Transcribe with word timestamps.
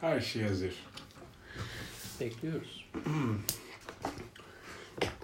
Her 0.00 0.20
şey 0.20 0.42
hazır. 0.42 0.74
Bekliyoruz. 2.20 2.84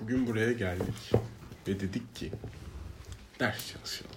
Bugün 0.01 0.27
buraya 0.27 0.53
geldik 0.53 1.12
ve 1.69 1.80
dedik 1.80 2.17
ki 2.17 2.33
ders 3.41 3.73
çalışalım. 3.73 4.17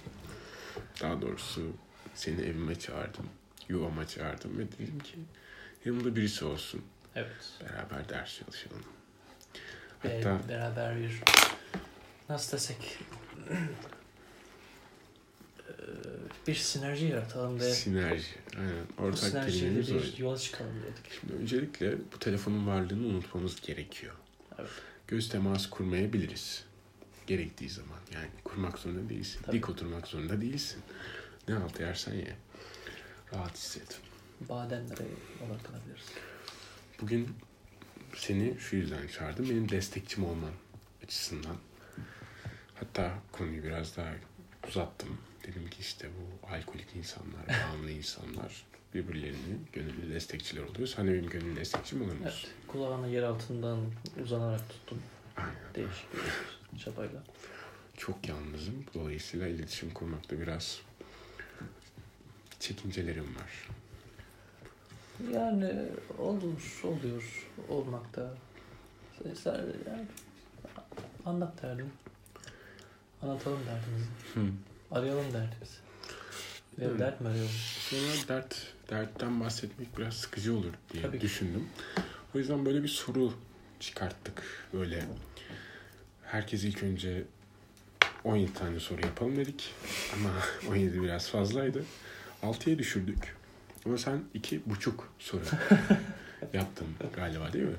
Daha 1.02 1.22
doğrusu 1.22 1.74
seni 2.16 2.42
evime 2.42 2.80
çağırdım, 2.80 3.26
yuvama 3.70 4.08
çağırdım 4.08 4.58
ve 4.58 4.72
dedim 4.72 5.00
ki 5.00 5.16
yanımda 5.86 6.16
birisi 6.16 6.46
olsun. 6.46 6.82
Evet. 7.16 7.60
Beraber 7.62 8.10
ders 8.10 8.40
çalışalım. 8.40 8.84
Ve 10.06 10.16
Hatta 10.16 10.50
beraber 10.50 10.98
bir 10.98 11.22
nasıl 12.30 12.58
desek 12.58 13.00
bir 16.48 16.56
sinerji 16.56 17.06
yaratalım 17.06 17.60
ve 17.60 17.74
sinerji. 17.74 18.26
Aynen. 18.58 18.86
bu 18.98 19.02
Ortak 19.04 19.20
sinerjiyle 19.20 19.60
kelimemiz 19.60 19.92
o. 19.92 19.96
bir 19.96 20.18
yola 20.18 20.38
çıkalım 20.38 20.76
dedik. 20.84 21.12
Şimdi 21.20 21.34
öncelikle 21.34 21.98
bu 22.14 22.20
telefonun 22.20 22.68
varlığını 22.68 23.08
unutmamız 23.08 23.62
gerekiyor. 23.62 24.14
Evet. 24.60 24.70
Göz 25.08 25.30
teması 25.30 25.70
kurmayabiliriz. 25.70 26.64
Gerektiği 27.28 27.70
zaman. 27.70 28.00
Yani 28.14 28.28
kurmak 28.44 28.80
zorunda 28.80 29.10
değilsin. 29.10 29.42
Tabii. 29.46 29.58
Dik 29.58 29.70
oturmak 29.70 30.08
zorunda 30.08 30.42
değilsin. 30.42 30.82
Ne 31.48 31.56
altı 31.56 31.82
yersen 31.84 32.14
ye. 32.14 32.36
Rahat 33.34 33.58
hisset. 33.58 34.00
Bademlere 34.50 35.04
odaklanabiliriz. 35.48 36.06
Bugün 37.02 37.30
seni 38.16 38.60
şu 38.60 38.76
yüzden 38.76 39.08
çağırdım. 39.08 39.50
Benim 39.50 39.70
destekçim 39.70 40.26
olman 40.26 40.52
açısından. 41.04 41.56
Hatta 42.76 43.14
konuyu 43.32 43.64
biraz 43.64 43.98
daha 43.98 44.14
uzattım. 44.68 45.18
Dedim 45.50 45.70
ki 45.70 45.78
işte 45.80 46.08
bu 46.08 46.48
alkolik 46.48 46.96
insanlar, 46.96 47.48
bağımlı 47.70 47.92
insanlar 47.92 48.66
birbirlerinin 48.94 49.68
gönüllü 49.74 50.14
destekçiler 50.14 50.64
oluyor. 50.64 50.88
Sen 50.88 51.08
de 51.08 51.14
benim 51.14 51.30
gönüllü 51.30 51.56
destekçim 51.56 52.02
olur 52.02 52.12
musun? 52.12 52.24
Evet. 52.24 52.48
Kulağını 52.68 53.10
yer 53.10 53.24
altından 53.24 53.80
uzanarak 54.24 54.70
tuttum. 54.70 55.00
Aynen. 55.38 55.52
Değişik 55.76 56.06
bir 56.74 56.80
çabayla. 56.84 57.24
Çok 57.98 58.30
yalnızım. 58.30 58.86
Dolayısıyla 58.94 59.48
iletişim 59.48 59.94
kurmakta 59.94 60.40
biraz 60.40 60.82
çekincelerim 62.60 63.36
var. 63.36 63.68
Yani 65.34 65.86
olur, 66.18 66.82
oluyor 66.84 67.48
olmakta. 67.70 68.34
Yani 69.26 70.06
anlat 71.26 71.62
derdini. 71.64 71.90
Anlatalım 73.22 73.60
derdimizi. 73.66 74.10
Hı. 74.34 74.54
Arayalım 74.92 75.26
derdimizi. 75.34 75.78
Ve 76.80 76.86
Evet. 76.86 77.00
dert 77.00 77.22
mi 77.22 77.28
arayalım? 77.28 77.50
Sonra 77.90 78.28
dert, 78.28 78.56
dertten 78.90 79.40
bahsetmek 79.40 79.98
biraz 79.98 80.14
sıkıcı 80.14 80.54
olur 80.58 80.74
diye 80.94 81.04
Tabii 81.04 81.18
ki. 81.18 81.22
düşündüm. 81.22 81.68
O 82.36 82.38
yüzden 82.38 82.66
böyle 82.66 82.84
bir 82.84 82.88
soru 82.88 83.34
çıkarttık. 83.80 84.44
Böyle 84.74 85.06
herkes 86.24 86.64
ilk 86.64 86.84
önce 86.84 87.24
17 88.24 88.54
tane 88.54 88.80
soru 88.80 89.02
yapalım 89.02 89.36
dedik. 89.38 89.74
Ama 90.14 90.30
17 90.76 91.02
biraz 91.04 91.30
fazlaydı. 91.30 91.84
6'ya 92.44 92.80
düşürdük. 92.80 93.36
Ama 93.86 93.98
sen 93.98 94.24
iki 94.34 94.62
buçuk 94.70 95.14
soru 95.20 95.44
yaptın 96.54 96.88
galiba 97.16 97.54
değil 97.54 97.66
mi? 97.66 97.76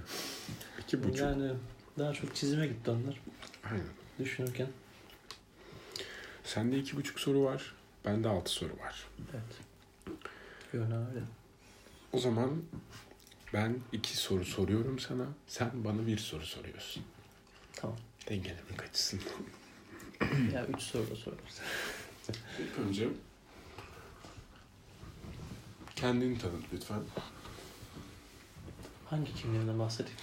İki 0.83 1.05
buçuk. 1.05 1.19
Yani 1.19 1.52
daha 1.98 2.12
çok 2.12 2.36
çizime 2.36 2.67
gitti 2.67 2.91
onlar 2.91 3.20
Aynen. 3.64 3.84
düşünürken. 4.19 4.67
Sende 6.50 6.78
iki 6.78 6.96
buçuk 6.96 7.20
soru 7.20 7.44
var. 7.44 7.74
Bende 8.04 8.28
altı 8.28 8.50
soru 8.50 8.78
var. 8.78 9.06
Evet. 9.32 9.42
Yöne 10.72 10.94
öyle. 10.94 11.20
O 12.12 12.18
zaman 12.18 12.62
ben 13.52 13.78
iki 13.92 14.16
soru 14.16 14.44
soruyorum 14.44 14.98
sana. 14.98 15.24
Sen 15.46 15.70
bana 15.74 16.06
bir 16.06 16.18
soru 16.18 16.46
soruyorsun. 16.46 17.04
Tamam. 17.72 17.96
Dengelemek 18.28 18.82
açısından. 18.88 19.24
Ya 20.55 20.66
üç 20.66 20.83
soru 20.83 21.10
da 21.10 21.16
sorarız. 21.16 21.60
İlk 22.58 22.78
önce 22.78 23.08
kendini 25.96 26.39
tanıt 26.39 26.64
lütfen. 26.72 27.02
Hangi 29.06 29.34
kimliğinden 29.34 29.78
bahsedeyim? 29.78 30.18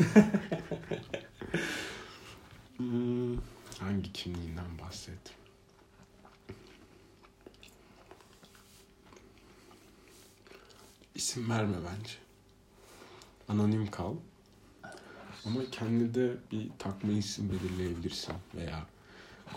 Hmm, 2.80 3.09
hangi 3.90 4.12
kimliğinden 4.12 4.78
bahset? 4.82 5.18
İsim 11.14 11.50
verme 11.50 11.76
bence. 11.76 12.12
Anonim 13.48 13.90
kal. 13.90 14.14
Ama 15.44 15.60
kendi 15.70 16.14
de 16.14 16.36
bir 16.52 16.68
takma 16.78 17.12
isim 17.12 17.50
belirleyebilirsin 17.50 18.34
veya 18.54 18.86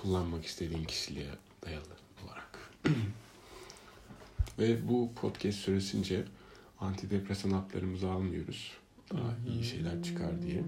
kullanmak 0.01 0.45
istediğin 0.45 0.83
kişiliğe 0.83 1.29
dayalı 1.65 1.95
olarak. 2.25 2.71
Ve 4.59 4.87
bu 4.87 5.11
podcast 5.15 5.57
süresince 5.59 6.25
antidepresan 6.79 7.51
haplarımızı 7.51 8.11
almıyoruz. 8.11 8.71
Daha 9.13 9.35
iyi 9.47 9.63
şeyler 9.63 10.03
çıkar 10.03 10.41
diye. 10.41 10.63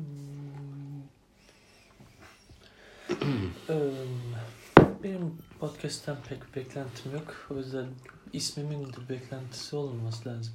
Benim 5.04 5.38
podcast'ten 5.60 6.18
pek 6.30 6.56
beklentim 6.56 7.12
yok. 7.14 7.48
O 7.50 7.58
yüzden 7.58 7.88
ismimin 8.34 8.94
de 8.94 9.10
beklentisi 9.10 9.76
olmaması 9.76 10.30
lazım. 10.30 10.54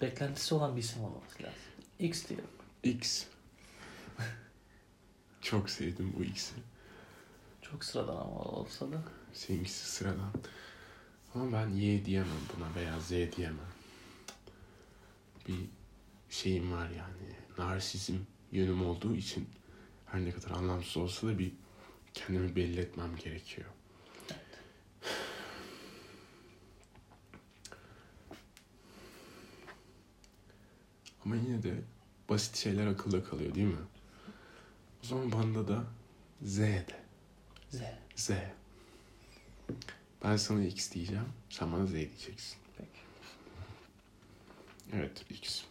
Beklentisi 0.00 0.54
olan 0.54 0.76
bir 0.76 0.80
isim 0.80 1.04
olması 1.04 1.42
lazım. 1.42 1.58
X 1.98 2.28
diyelim. 2.28 2.46
X. 2.82 3.24
Çok 5.40 5.70
sevdim 5.70 6.14
bu 6.18 6.24
X'i. 6.24 6.54
Çok 7.62 7.84
sıradan 7.84 8.16
ama 8.16 8.40
olsa 8.40 8.92
da. 8.92 9.02
Seninkisi 9.32 9.90
sıradan. 9.90 10.32
Ama 11.34 11.52
ben 11.52 11.68
Y 11.68 12.04
diyemem 12.04 12.30
buna 12.56 12.74
veya 12.74 13.00
Z 13.00 13.10
diyemem. 13.10 13.70
Bir 15.48 15.68
şeyim 16.30 16.72
var 16.72 16.90
yani. 16.90 17.36
Narsizm 17.58 18.16
yönüm 18.52 18.86
olduğu 18.86 19.16
için 19.16 19.48
her 20.06 20.24
ne 20.24 20.30
kadar 20.30 20.50
anlamsız 20.50 20.96
olsa 20.96 21.26
da 21.26 21.38
bir 21.38 21.52
kendimi 22.14 22.56
belli 22.56 22.80
etmem 22.80 23.16
gerekiyor. 23.16 23.68
Ama 31.24 31.36
yine 31.36 31.62
de 31.62 31.74
basit 32.28 32.56
şeyler 32.56 32.86
akılda 32.86 33.24
kalıyor 33.24 33.54
değil 33.54 33.66
mi? 33.66 33.82
O 35.04 35.06
zaman 35.06 35.32
banda 35.32 35.68
da 35.68 35.84
Z 36.42 36.58
de. 36.58 37.00
Z. 37.70 37.80
Z. 38.16 38.30
Ben 40.24 40.36
sana 40.36 40.64
X 40.64 40.92
diyeceğim. 40.92 41.28
Sen 41.50 41.72
bana 41.72 41.86
Z 41.86 41.92
diyeceksin. 41.92 42.58
Peki. 42.78 43.00
Evet 44.92 45.30
X. 45.30 45.64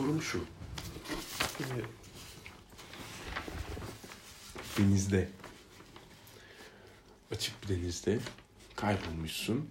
Sorum 0.00 0.22
şu. 0.22 0.44
Denizde. 4.78 5.28
Açık 7.30 7.62
bir 7.62 7.68
denizde 7.68 8.18
kaybolmuşsun. 8.76 9.70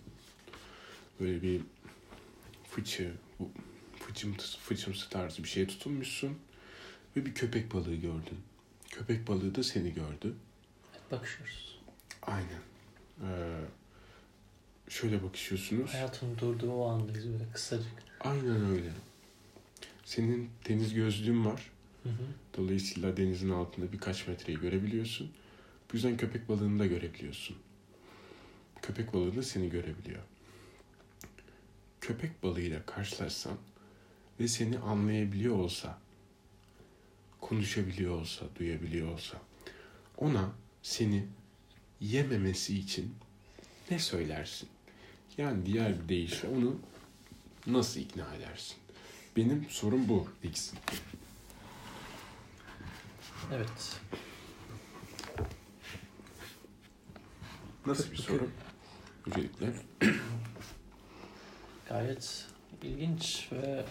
Böyle 1.20 1.42
bir 1.42 1.62
fıçı, 2.72 3.14
bu 3.40 3.52
fıçımsı, 4.00 4.60
fıçımsı 4.60 5.10
tarzı 5.10 5.44
bir 5.44 5.50
şeye 5.50 5.68
tutunmuşsun. 5.68 6.40
Ve 7.16 7.26
bir 7.26 7.34
köpek 7.34 7.74
balığı 7.74 7.96
gördün. 7.96 8.40
Köpek 8.90 9.28
balığı 9.28 9.56
da 9.56 9.64
seni 9.64 9.94
gördü. 9.94 10.36
Bakışıyoruz. 11.12 11.80
Aynen. 12.22 12.62
Ee, 13.24 13.62
şöyle 14.90 15.24
bakışıyorsunuz. 15.24 15.94
Hayatın 15.94 16.38
durduğu 16.38 16.72
o 16.72 16.90
andayız 16.90 17.30
böyle 17.32 17.52
kısacık. 17.52 17.94
Aynen 18.20 18.66
öyle. 18.66 18.92
Senin 20.10 20.50
deniz 20.70 20.94
gözlüğün 20.94 21.46
var. 21.46 21.72
Hı 22.04 22.10
hı. 22.10 22.24
Dolayısıyla 22.58 23.18
denizin 23.18 23.50
altında 23.50 23.92
birkaç 23.92 24.28
metreyi 24.28 24.60
görebiliyorsun. 24.60 25.32
Bu 25.92 25.96
yüzden 25.96 26.18
köpek 26.18 26.50
balığını 26.50 26.80
da 26.80 26.86
görebiliyorsun. 26.86 27.58
Köpek 28.82 29.14
balığı 29.14 29.36
da 29.36 29.44
seni 29.44 29.70
görebiliyor. 29.70 30.22
Köpek 32.02 32.44
balığıyla 32.44 32.86
karşılaşsan 32.86 33.58
ve 34.40 34.48
seni 34.48 34.80
anlayabiliyor 34.80 35.56
olsa, 35.56 36.00
konuşabiliyor 37.42 38.22
olsa, 38.22 38.46
duyabiliyor 38.60 39.14
olsa, 39.14 39.42
ona 40.18 40.52
seni 40.82 41.26
yememesi 42.00 42.80
için 42.80 43.16
ne 43.92 44.00
söylersin? 44.00 44.70
Yani 45.38 45.66
diğer 45.66 46.04
bir 46.04 46.10
deyişle 46.10 46.48
onu 46.48 46.80
nasıl 47.68 48.00
ikna 48.00 48.36
edersin? 48.36 48.78
Benim 49.40 49.66
sorum 49.70 50.10
bu 50.10 50.28
Dixon. 50.44 50.80
Evet. 53.54 54.02
Nasıl 57.86 58.12
bir 58.12 58.18
soru? 58.18 58.50
Öncelikle. 59.28 59.74
Gayet 61.90 62.48
ilginç 62.84 63.50
ve 63.52 63.86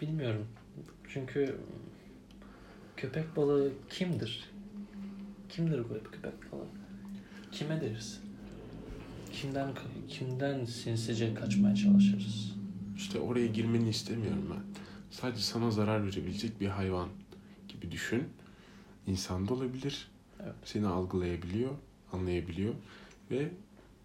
bilmiyorum. 0.00 0.46
Çünkü 1.08 1.60
köpek 2.96 3.36
balığı 3.36 3.72
kimdir? 3.90 4.50
Kimdir 5.48 5.84
bu 5.84 6.10
köpek 6.10 6.52
balığı? 6.52 6.66
Kime 7.52 7.80
deriz? 7.80 8.20
Kimden 9.32 9.74
kimden 10.08 10.64
sinsice 10.64 11.34
kaçmaya 11.34 11.74
çalışırız? 11.74 12.59
İşte 13.10 13.20
oraya 13.20 13.46
girmeni 13.46 13.88
istemiyorum 13.88 14.46
ben. 14.50 14.62
Sadece 15.10 15.42
sana 15.42 15.70
zarar 15.70 16.06
verebilecek 16.06 16.60
bir 16.60 16.68
hayvan 16.68 17.08
gibi 17.68 17.92
düşün. 17.92 18.28
İnsan 19.06 19.48
da 19.48 19.54
olabilir. 19.54 20.10
Evet. 20.42 20.54
Seni 20.64 20.86
algılayabiliyor, 20.86 21.70
anlayabiliyor 22.12 22.74
ve 23.30 23.48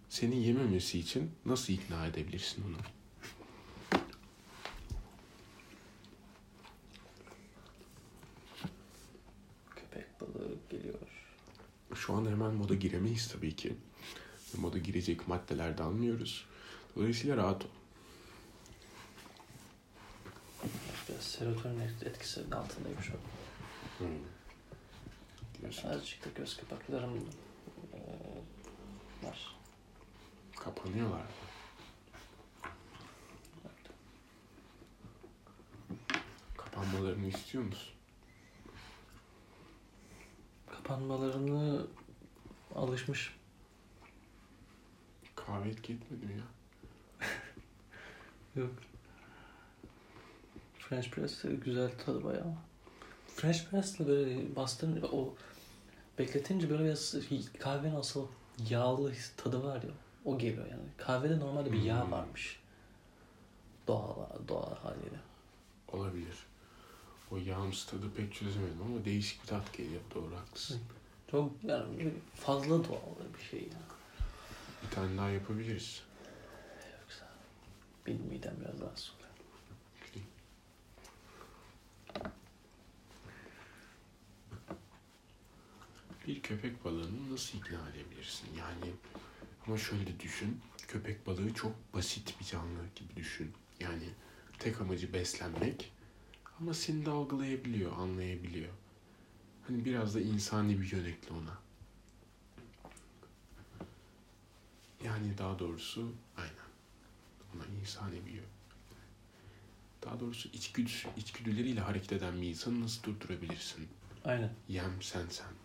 seni 0.10 0.44
yememesi 0.44 1.00
için 1.00 1.32
nasıl 1.46 1.74
ikna 1.74 2.06
edebilirsin 2.08 2.64
onu? 2.64 2.78
Köpek 9.76 10.22
balığı 10.22 10.56
geliyor. 10.70 11.00
Şu 11.96 12.14
an 12.14 12.26
hemen 12.26 12.54
moda 12.54 12.76
giremeyiz 12.76 13.28
tabii 13.28 13.56
ki. 13.56 13.76
Moda 14.58 14.78
girecek 14.78 15.28
maddeler 15.28 15.78
de 15.78 15.84
almıyoruz. 15.84 16.46
Dolayısıyla 16.96 17.38
rahat 17.38 17.66
ol. 17.66 17.70
Biraz 20.64 21.10
serotonin 21.26 21.80
etkisinin 21.80 22.52
altındayım 22.52 23.02
şu 23.02 23.14
an. 23.14 23.20
Hmm. 23.98 25.92
Azıcık 25.92 26.26
da 26.26 26.30
göz 26.36 26.58
kapaklarım 26.58 27.30
eee, 27.94 28.44
var. 29.24 29.56
Kapanıyorlar. 30.56 31.22
Kapanmalarını 36.58 37.28
istiyor 37.28 37.64
musun? 37.64 37.94
Kapanmalarını 40.68 41.88
alışmış. 42.76 43.36
Kahve 45.36 45.70
etki 45.70 45.94
etmedi 45.94 46.26
mi 46.26 46.34
ya? 46.34 46.46
Yok. 48.62 48.72
French 50.90 51.10
press 51.10 51.44
de 51.44 51.54
güzel 51.56 51.92
tadı 52.06 52.24
bayağı. 52.24 52.54
French 53.36 53.70
press'le 53.70 54.00
böyle 54.00 54.56
bastırınca 54.56 55.08
o 55.08 55.36
bekletince 56.20 56.70
böyle 56.70 56.84
biraz 56.84 57.16
kahvenin 57.60 57.96
asıl 57.96 58.28
yağlı 58.70 59.14
tadı 59.38 59.64
var 59.64 59.84
ya. 59.84 59.90
O 60.26 60.38
geliyor 60.38 60.66
yani. 60.72 60.84
Kahvede 60.98 61.40
normalde 61.40 61.72
bir 61.72 61.82
yağ 61.82 62.04
Hmm. 62.04 62.12
varmış. 62.12 62.60
Doğal, 63.88 64.16
doğal 64.48 64.76
haliyle. 64.76 65.20
Olabilir. 65.88 66.36
O 67.32 67.38
yağımsı 67.38 67.90
tadı 67.90 68.12
pek 68.18 68.34
çözemedim 68.34 68.82
ama 68.86 69.06
değişik 69.06 69.42
bir 69.44 69.48
tat 69.48 69.74
geliyor. 69.74 70.02
Doğru 70.16 70.36
haklısın. 70.36 70.82
Çok 71.32 71.52
yani 71.64 72.14
fazla 72.36 72.84
doğal 72.84 73.16
bir 73.38 73.44
şey 73.50 73.60
yani. 73.60 73.86
Bir 74.84 74.96
tane 74.96 75.18
daha 75.18 75.30
yapabiliriz. 75.30 76.02
Yoksa 77.02 77.26
benim 78.08 78.22
midem 78.22 78.56
biraz 78.62 78.82
rahatsız 78.82 79.10
oluyor. 79.16 79.26
Bir 86.28 86.42
köpek 86.42 86.86
balığını 86.86 87.34
nasıl 87.34 87.58
ikna 87.58 87.90
edebilirsin? 87.90 88.48
Yani 88.60 88.94
ama 89.68 89.78
şöyle 89.78 90.20
düşün. 90.20 90.62
Köpek 90.88 91.28
balığı 91.28 91.54
çok 91.54 91.94
basit 91.94 92.40
bir 92.40 92.46
canlı 92.46 92.82
gibi 92.96 93.16
düşün. 93.16 93.52
Yani 93.80 94.10
tek 94.60 94.82
amacı 94.82 95.14
beslenmek. 95.14 95.92
Ama 96.60 96.74
seni 96.74 97.06
de 97.06 97.10
algılayabiliyor, 97.10 97.98
anlayabiliyor. 97.98 98.74
Hani 99.68 99.86
biraz 99.86 100.16
da 100.16 100.22
insani 100.22 100.82
bir 100.82 100.92
yönekli 100.92 101.34
ona. 101.34 101.58
Yani 105.04 105.38
daha 105.38 105.60
doğrusu 105.60 106.12
aynen. 106.38 106.56
Ona 107.56 107.66
insani 107.82 108.26
bir 108.26 108.32
yön. 108.32 108.46
Daha 110.04 110.20
doğrusu 110.20 110.50
içgüdüsü, 110.54 111.08
içgüdüleriyle 111.18 111.80
hareket 111.80 112.12
eden 112.12 112.42
bir 112.42 112.48
insanı 112.48 112.82
nasıl 112.82 113.04
durdurabilirsin? 113.04 113.88
Aynen. 114.26 114.54
Yem 114.70 115.02
sen 115.02 115.26
sen. 115.30 115.65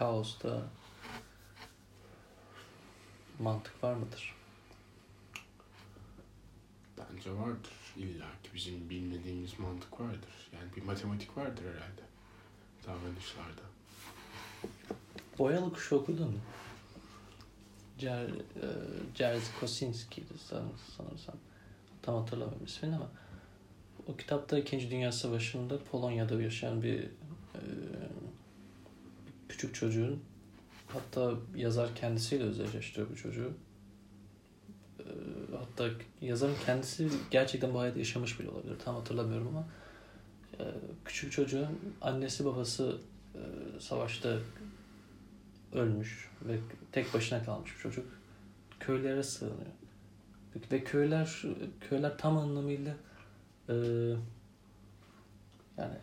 Kaosta 0.00 0.62
mantık 3.38 3.84
var 3.84 3.94
mıdır? 3.94 4.34
Bence 6.98 7.32
vardır. 7.32 7.72
İlla 7.96 8.26
ki 8.42 8.50
bizim 8.54 8.90
bilmediğimiz 8.90 9.58
mantık 9.58 10.00
vardır. 10.00 10.50
Yani 10.52 10.76
bir 10.76 10.82
matematik 10.82 11.36
vardır 11.36 11.62
herhalde. 11.64 12.02
Davranışlarda. 12.86 13.62
Boyalı 15.38 15.72
Kuşu 15.72 15.96
okudun 15.96 16.30
mu? 16.30 16.38
Cer, 17.98 18.24
e, 18.28 18.30
Jerzy 19.14 19.60
Kosinski'ydi 19.60 20.38
san- 20.38 20.72
sanırsam. 20.96 21.36
Tam 22.02 22.14
hatırlamıyorum 22.16 22.64
ismini 22.66 22.96
ama 22.96 23.10
o 24.06 24.16
kitapta 24.16 24.58
İkinci 24.58 24.90
Dünya 24.90 25.12
Savaşı'nda 25.12 25.78
Polonya'da 25.84 26.42
yaşayan 26.42 26.82
bir 26.82 27.00
e, 27.54 27.60
küçük 29.60 29.74
çocuğun 29.74 30.22
hatta 30.88 31.34
yazar 31.56 31.94
kendisiyle 31.94 32.44
özdeşleştiriyor 32.44 33.10
bu 33.10 33.16
çocuğu. 33.16 33.52
E, 34.98 35.04
hatta 35.56 35.88
yazarın 36.20 36.54
kendisi 36.66 37.08
gerçekten 37.30 37.74
bu 37.74 37.80
hayatı 37.80 37.98
yaşamış 37.98 38.40
bile 38.40 38.50
olabilir. 38.50 38.78
Tam 38.84 38.94
hatırlamıyorum 38.94 39.48
ama 39.48 39.68
e, 40.58 40.64
küçük 41.04 41.32
çocuğun 41.32 41.78
annesi 42.00 42.44
babası 42.44 42.98
e, 43.34 43.40
savaşta 43.80 44.38
ölmüş 45.72 46.30
ve 46.42 46.58
tek 46.92 47.14
başına 47.14 47.44
kalmış 47.44 47.74
bir 47.76 47.80
çocuk. 47.80 48.06
Köylere 48.80 49.22
sığınıyor. 49.22 49.72
Ve 50.72 50.84
köyler 50.84 51.42
köyler 51.80 52.18
tam 52.18 52.38
anlamıyla 52.38 52.96
e, 53.68 53.74
yani 55.78 55.96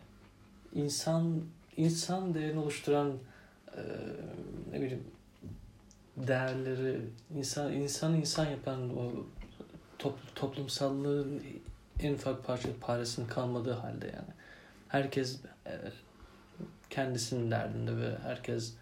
insan 0.74 1.42
insan 1.76 2.34
değerini 2.34 2.58
oluşturan 2.58 3.18
ne 4.72 4.80
bileyim 4.80 5.04
değerleri 6.16 7.00
insan 7.36 7.72
insan 7.72 8.14
insan 8.14 8.46
yapan 8.46 8.98
o 8.98 9.26
top, 9.98 10.18
toplumsallığın 10.34 11.42
en 12.00 12.14
ufak 12.14 12.44
parça 12.44 12.68
paresinin 12.80 13.26
kalmadığı 13.26 13.72
halde 13.72 14.06
yani 14.06 14.34
herkes 14.88 15.40
e, 15.66 15.72
kendisinin 16.90 17.50
derdinde 17.50 17.96
ve 17.96 18.18
herkes 18.18 18.74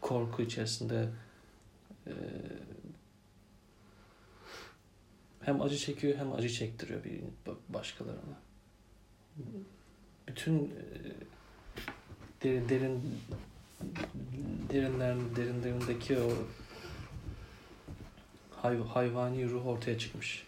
korku 0.00 0.42
içerisinde 0.42 1.08
e, 2.06 2.12
hem 5.40 5.62
acı 5.62 5.76
çekiyor 5.76 6.18
hem 6.18 6.32
acı 6.32 6.48
çektiriyor 6.48 7.04
bir 7.04 7.20
başkalarına. 7.68 8.40
Bütün 10.28 10.64
e, 10.64 10.70
derin 12.42 12.68
derin 12.68 13.02
derinlerin 14.70 15.36
derinlerindeki 15.36 16.18
o 16.18 16.30
hay, 18.62 18.78
hayvani 18.78 19.50
ruh 19.50 19.66
ortaya 19.66 19.98
çıkmış 19.98 20.46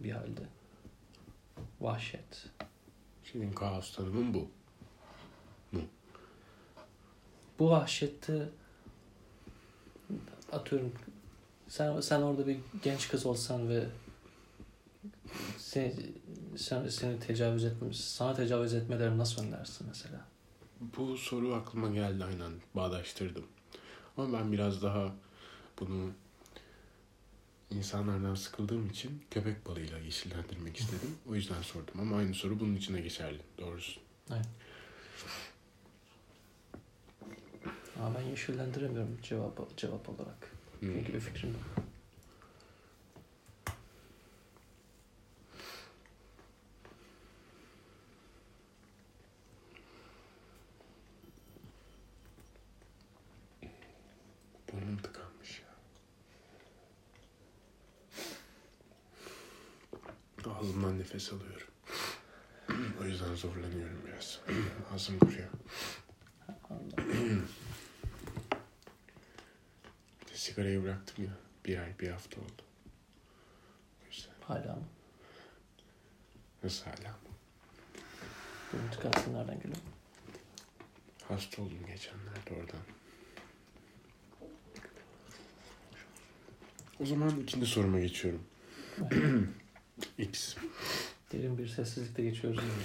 bir 0.00 0.10
halde. 0.10 0.42
Vahşet. 1.80 2.48
Senin 3.32 3.52
kaos 3.52 3.96
tanımın 3.96 4.34
bu. 4.34 4.48
Bu 7.58 7.70
vahşette 7.70 8.48
atıyorum 10.52 10.92
sen 11.68 12.00
sen 12.00 12.22
orada 12.22 12.46
bir 12.46 12.58
genç 12.82 13.08
kız 13.08 13.26
olsan 13.26 13.68
ve 13.68 13.86
seni, 15.58 15.94
sen, 16.56 16.88
seni 16.88 17.20
tecavüz 17.20 17.64
etmemiz, 17.64 17.96
sana 17.96 18.34
tecavüz 18.34 18.74
etmeleri 18.74 19.18
nasıl 19.18 19.42
önlersin 19.42 19.86
mesela? 19.88 20.35
Bu 20.80 21.16
soru 21.16 21.54
aklıma 21.54 21.88
geldi 21.88 22.24
aynen. 22.24 22.52
Bağdaştırdım. 22.74 23.46
Ama 24.16 24.38
ben 24.38 24.52
biraz 24.52 24.82
daha 24.82 25.14
bunu 25.80 26.10
insanlardan 27.70 28.34
sıkıldığım 28.34 28.86
için 28.90 29.22
köpek 29.30 29.66
balığıyla 29.66 29.98
yeşillendirmek 29.98 30.76
istedim. 30.76 31.16
O 31.30 31.34
yüzden 31.34 31.62
sordum. 31.62 32.00
Ama 32.00 32.16
aynı 32.16 32.34
soru 32.34 32.60
bunun 32.60 32.76
içine 32.76 33.00
geçerli. 33.00 33.40
Doğrusu. 33.58 34.00
Ama 37.98 38.14
ben 38.18 38.22
yeşillendiremiyorum 38.22 39.18
cevap 39.22 39.76
cevap 39.76 40.08
olarak. 40.08 40.52
Hmm. 40.80 40.92
Çünkü 40.92 41.14
bir 41.14 41.20
fikrim 41.20 41.50
yok. 41.50 41.85
Nefes 61.06 61.32
alıyorum. 61.32 61.66
O 63.00 63.04
yüzden 63.04 63.34
zorlanıyorum 63.34 64.02
biraz. 64.06 64.40
Ağzım 64.94 65.18
kuruyor. 65.18 65.48
Bir 70.20 70.32
de 70.32 70.34
sigarayı 70.34 70.82
bıraktım 70.82 71.24
ya. 71.24 71.30
Bir 71.64 71.78
ay, 71.78 71.98
bir 72.00 72.08
hafta 72.08 72.40
oldu. 72.40 72.62
Yüzden. 74.10 74.32
Hala 74.40 74.76
mı? 74.76 74.88
Nasıl 76.62 76.84
hala? 76.84 77.16
Bu 78.72 78.90
tıkansın 78.94 79.34
nereden 79.34 79.56
geliyor? 79.56 79.76
Hasta 81.28 81.62
oldum 81.62 81.86
geçenlerde 81.86 82.54
oradan. 82.60 82.80
O 87.00 87.06
zaman 87.06 87.40
ikinci 87.40 87.66
soruma 87.66 88.00
geçiyorum. 88.00 88.42
X. 90.18 90.56
Derin 91.32 91.58
bir 91.58 91.68
sessizlikte 91.68 92.22
geçiyoruz. 92.22 92.58
değil 92.60 92.72
mi? 92.72 92.78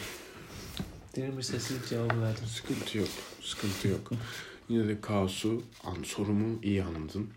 Derin 1.16 1.38
bir 1.38 1.44
sessizlik 1.44 1.90
cevabı 1.90 2.22
verdim. 2.22 2.46
Sıkıntı 2.48 2.98
yok. 2.98 3.10
Sıkıntı 3.42 3.88
yok. 3.88 4.12
Yine 4.70 4.88
de 4.88 5.02
kaosu, 5.02 5.64
an, 5.84 6.04
sorumu 6.04 6.60
iyi 6.64 6.84
anladın. 6.84 7.30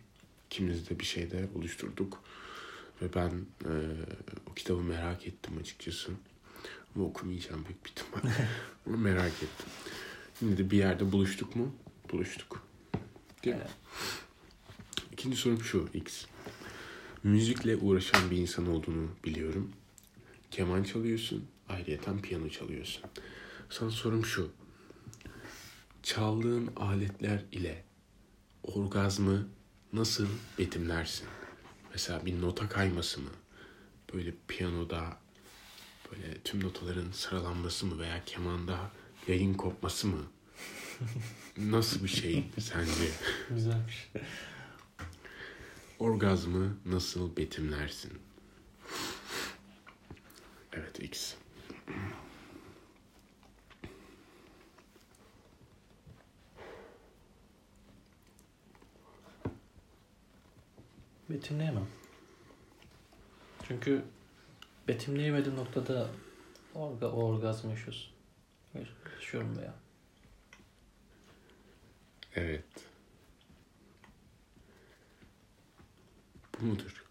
İkimiz 0.46 0.90
de 0.90 1.00
bir 1.00 1.04
şeyde 1.04 1.48
oluşturduk. 1.54 2.22
Ve 3.02 3.14
ben 3.14 3.30
e, 3.64 3.72
o 4.50 4.54
kitabı 4.54 4.82
merak 4.82 5.26
ettim 5.26 5.58
açıkçası. 5.60 6.12
Ama 6.96 7.04
okumayacağım 7.04 7.64
büyük 7.64 7.84
bir 7.84 7.90
ihtimal. 7.90 8.34
Ama 8.86 8.96
merak 9.10 9.32
ettim. 9.32 9.66
Yine 10.42 10.56
de 10.58 10.70
bir 10.70 10.78
yerde 10.78 11.12
buluştuk 11.12 11.56
mu? 11.56 11.74
Buluştuk. 12.12 12.66
Değil 13.44 13.56
mi? 13.56 13.62
Evet. 13.62 13.74
İkinci 15.12 15.36
sorum 15.36 15.64
şu 15.64 15.88
X. 15.94 16.24
Müzikle 17.24 17.76
uğraşan 17.76 18.30
bir 18.30 18.36
insan 18.36 18.66
olduğunu 18.66 19.08
biliyorum. 19.24 19.72
Keman 20.50 20.82
çalıyorsun, 20.82 21.44
ayrıyeten 21.68 22.22
piyano 22.22 22.48
çalıyorsun. 22.48 23.02
Sana 23.70 23.90
sorum 23.90 24.24
şu. 24.24 24.50
Çaldığın 26.02 26.70
aletler 26.76 27.44
ile 27.52 27.84
orgazmı 28.62 29.48
nasıl 29.92 30.26
betimlersin? 30.58 31.26
Mesela 31.92 32.26
bir 32.26 32.40
nota 32.40 32.68
kayması 32.68 33.20
mı? 33.20 33.30
Böyle 34.14 34.34
piyanoda 34.48 35.18
böyle 36.10 36.38
tüm 36.44 36.64
notaların 36.64 37.10
sıralanması 37.12 37.86
mı 37.86 37.98
veya 37.98 38.24
kemanda 38.26 38.90
yayın 39.28 39.54
kopması 39.54 40.06
mı? 40.06 40.22
Nasıl 41.56 42.04
bir 42.04 42.08
şey 42.08 42.44
sence? 42.58 43.10
Güzelmiş. 43.50 44.10
Orgazmı 45.98 46.76
nasıl 46.86 47.36
betimlersin? 47.36 48.12
Evet 50.72 51.00
X. 51.02 51.34
Betimleyemem. 61.30 61.86
Çünkü 63.68 64.04
betimleyemediğim 64.88 65.58
noktada 65.58 66.08
orga, 66.74 67.06
orgazm 67.06 67.70
yaşıyorsun. 67.70 68.12
Yaşıyorum 69.16 69.58
veya. 69.58 69.74
Evet. 72.34 72.64
Mudur? 76.64 77.04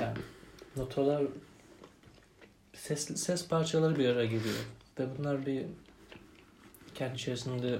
Yani 0.00 0.18
notalar 0.76 1.24
ses, 2.72 3.20
ses 3.20 3.48
parçaları 3.48 3.98
bir 3.98 4.08
araya 4.08 4.26
geliyor. 4.26 4.54
Ve 4.98 5.18
bunlar 5.18 5.46
bir 5.46 5.66
kendi 6.94 7.14
içerisinde 7.14 7.78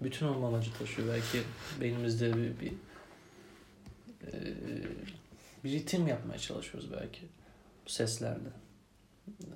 bütün 0.00 0.26
olma 0.26 0.48
amacı 0.48 0.72
taşıyor. 0.72 1.08
Belki 1.08 1.46
beynimizde 1.80 2.36
bir, 2.36 2.60
bir, 2.60 2.72
bir 5.64 5.70
ritim 5.70 6.06
yapmaya 6.06 6.38
çalışıyoruz 6.38 6.92
belki 6.92 7.20
bu 7.86 7.90
seslerde. 7.90 8.48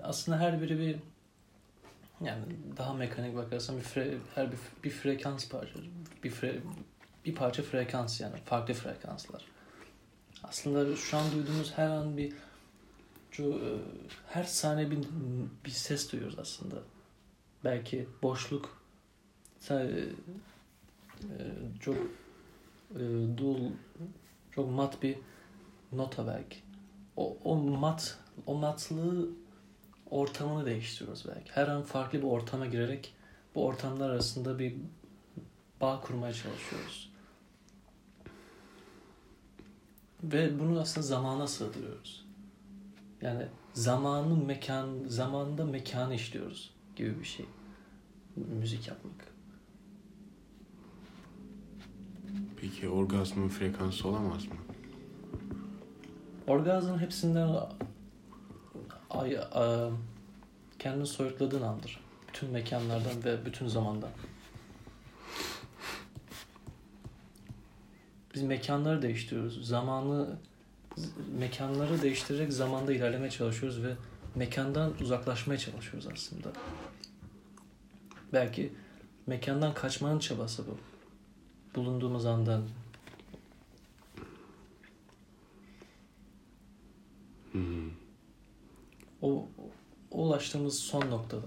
Aslında 0.02 0.38
her 0.38 0.62
biri 0.62 0.78
bir 0.78 0.96
yani 2.20 2.42
daha 2.76 2.94
mekanik 2.94 3.36
bakarsan 3.36 3.76
bir 3.76 3.82
fre, 3.82 4.14
her 4.34 4.52
bir, 4.52 4.58
bir 4.84 4.90
frekans 4.90 5.48
parçası 5.48 5.84
bir 6.24 6.30
fre, 6.30 6.60
bir 7.28 7.34
parça 7.34 7.62
frekans 7.62 8.20
yani 8.20 8.36
farklı 8.44 8.74
frekanslar. 8.74 9.44
Aslında 10.42 10.96
şu 10.96 11.16
an 11.16 11.32
duyduğumuz 11.32 11.72
her 11.76 11.88
an 11.88 12.16
bir 12.16 12.32
şu, 13.30 13.44
e, 13.44 13.70
her 14.28 14.44
saniye 14.44 14.90
bir, 14.90 14.98
bir 15.64 15.70
ses 15.70 16.12
duyuyoruz 16.12 16.38
aslında. 16.38 16.76
Belki 17.64 18.08
boşluk 18.22 18.82
sa- 19.62 20.08
e, 21.22 21.36
çok 21.80 21.96
e, 22.94 23.04
dul 23.36 23.70
çok 24.50 24.70
mat 24.70 25.02
bir 25.02 25.18
nota 25.92 26.26
belki. 26.26 26.56
O, 27.16 27.36
o 27.44 27.56
mat 27.56 28.18
o 28.46 28.54
matlığı 28.54 29.28
ortamını 30.10 30.66
değiştiriyoruz 30.66 31.24
belki. 31.28 31.50
Her 31.52 31.68
an 31.68 31.82
farklı 31.82 32.18
bir 32.18 32.26
ortama 32.26 32.66
girerek 32.66 33.14
bu 33.54 33.66
ortamlar 33.66 34.10
arasında 34.10 34.58
bir 34.58 34.74
bağ 35.80 36.00
kurmaya 36.00 36.32
çalışıyoruz. 36.32 37.10
Ve 40.22 40.60
bunu 40.60 40.80
aslında 40.80 41.06
zamana 41.06 41.46
sığdırıyoruz. 41.46 42.26
Yani 43.22 43.46
zamanı 43.72 44.36
mekan, 44.36 44.88
zamanda 45.06 45.64
mekanı 45.64 46.14
işliyoruz 46.14 46.70
gibi 46.96 47.20
bir 47.20 47.24
şey. 47.24 47.46
Müzik 48.36 48.88
yapmak. 48.88 49.14
Peki 52.60 52.88
orgazmın 52.88 53.48
frekansı 53.48 54.08
olamaz 54.08 54.44
mı? 54.44 54.54
Orgazm 56.46 56.98
hepsinden 56.98 57.56
ay, 59.10 59.38
a, 59.38 59.90
kendini 60.78 61.06
soyutladığın 61.06 61.62
andır. 61.62 62.00
Bütün 62.28 62.50
mekanlardan 62.50 63.24
ve 63.24 63.44
bütün 63.44 63.68
zamandan. 63.68 64.10
Biz 68.38 68.44
mekanları 68.44 69.02
değiştiriyoruz. 69.02 69.68
Zamanı 69.68 70.38
mekanları 71.38 72.02
değiştirerek 72.02 72.52
zamanda 72.52 72.92
ilerlemeye 72.92 73.30
çalışıyoruz 73.30 73.82
ve 73.82 73.94
mekandan 74.34 74.92
uzaklaşmaya 75.00 75.58
çalışıyoruz 75.58 76.08
aslında. 76.12 76.52
Belki 78.32 78.72
mekandan 79.26 79.74
kaçmanın 79.74 80.18
çabası 80.18 80.64
bu. 80.66 80.78
Bulunduğumuz 81.80 82.26
andan. 82.26 82.62
Hmm. 87.52 87.90
O, 89.22 89.48
ulaştığımız 90.10 90.78
son 90.78 91.10
noktada 91.10 91.46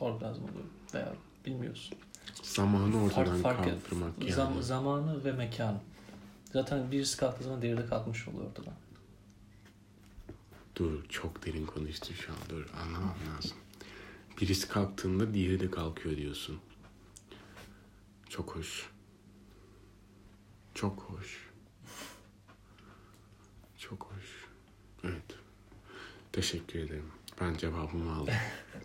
orgazm 0.00 0.42
oluyor 0.42 0.64
veya 0.94 1.12
bilmiyorsun. 1.46 1.98
Zamanı 2.42 3.04
ortadan 3.04 3.24
Fark- 3.26 3.42
fark 3.42 3.66
et- 3.66 3.82
kaldırmak 3.84 4.12
yani. 4.20 4.32
Zam- 4.32 4.62
zamanı 4.62 5.24
ve 5.24 5.32
mekanı. 5.32 5.78
Zaten 6.52 6.92
birisi 6.92 7.16
kalktığı 7.16 7.44
zaman 7.44 7.62
diğeri 7.62 7.78
de 7.78 7.86
kalkmış 7.86 8.28
oluyor 8.28 8.46
ortadan. 8.46 8.74
Dur 10.76 11.08
çok 11.08 11.46
derin 11.46 11.66
konuştun 11.66 12.14
şu 12.14 12.32
an. 12.32 12.38
Dur 12.48 12.66
anlamam 12.84 13.16
lazım. 13.36 13.56
Birisi 14.40 14.68
kalktığında 14.68 15.34
diğeri 15.34 15.60
de 15.60 15.70
kalkıyor 15.70 16.16
diyorsun. 16.16 16.58
Çok 18.28 18.56
hoş. 18.56 18.90
Çok 20.74 21.00
hoş. 21.02 21.50
Çok 23.78 24.02
hoş. 24.02 24.48
Evet. 25.04 25.36
Teşekkür 26.32 26.78
ederim. 26.78 27.12
Ben 27.40 27.56
cevabımı 27.56 28.14
aldım. 28.14 28.34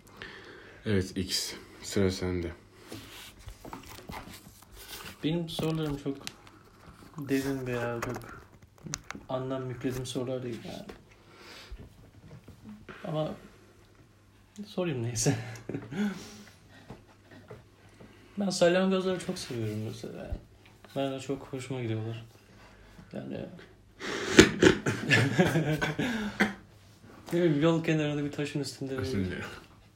evet 0.85 1.17
X. 1.17 1.53
Sıra 1.83 2.11
sende. 2.11 2.51
Benim 5.23 5.49
sorularım 5.49 5.97
çok 5.97 6.17
derin 7.17 7.67
veya 7.67 7.99
çok 8.05 8.15
anlam 9.29 9.69
yüklediğim 9.69 10.05
sorular 10.05 10.43
değil 10.43 10.59
yani. 10.65 10.85
Ama 13.03 13.31
sorayım 14.65 15.03
neyse. 15.03 15.35
ben 18.37 18.49
salyangozları 18.49 19.19
çok 19.25 19.37
seviyorum 19.37 19.83
mesela. 19.87 20.37
Ben 20.95 21.11
de 21.11 21.19
çok 21.19 21.47
hoşuma 21.53 21.81
gidiyorlar. 21.81 22.25
Yani 23.13 23.37
ne 27.33 27.39
bileyim, 27.39 27.61
yol 27.61 27.83
kenarında 27.83 28.23
bir 28.23 28.31
taşın 28.31 28.59
üstünde 28.59 28.97
dilerim. 28.97 29.35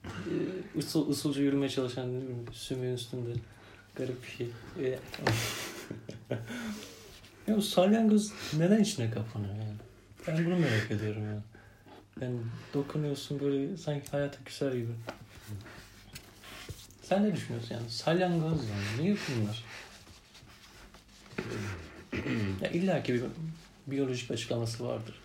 e, 0.05 0.79
usul, 0.79 1.09
usulca 1.09 1.41
yürümeye 1.41 1.69
çalışan 1.69 2.13
ne 2.13 2.21
bileyim, 2.21 2.45
sümüğün 2.53 2.93
üstünde 2.93 3.29
garip 3.95 4.23
bir 4.23 4.29
şey. 4.29 4.49
Ya 7.47 7.57
bu 7.57 7.61
salyangoz 7.61 8.33
neden 8.57 8.79
içine 8.79 9.11
kapanıyor 9.11 9.55
yani? 9.55 9.75
Ben 10.27 10.45
bunu 10.45 10.59
merak 10.59 10.91
ediyorum 10.91 11.23
ya. 11.25 11.41
Yani 12.21 12.37
dokunuyorsun 12.73 13.39
böyle 13.39 13.77
sanki 13.77 14.11
hayata 14.11 14.43
küser 14.45 14.71
gibi. 14.71 14.91
Sen 17.03 17.23
ne 17.23 17.35
düşünüyorsun 17.35 17.75
yani? 17.75 17.89
Salyangoz 17.89 18.59
yani. 18.69 19.03
Niye 19.03 19.17
bunlar? 19.41 19.63
ya 22.61 22.69
illa 22.69 23.03
ki 23.03 23.13
bir 23.13 23.23
biyolojik 23.87 24.31
açıklaması 24.31 24.85
vardır. 24.85 25.15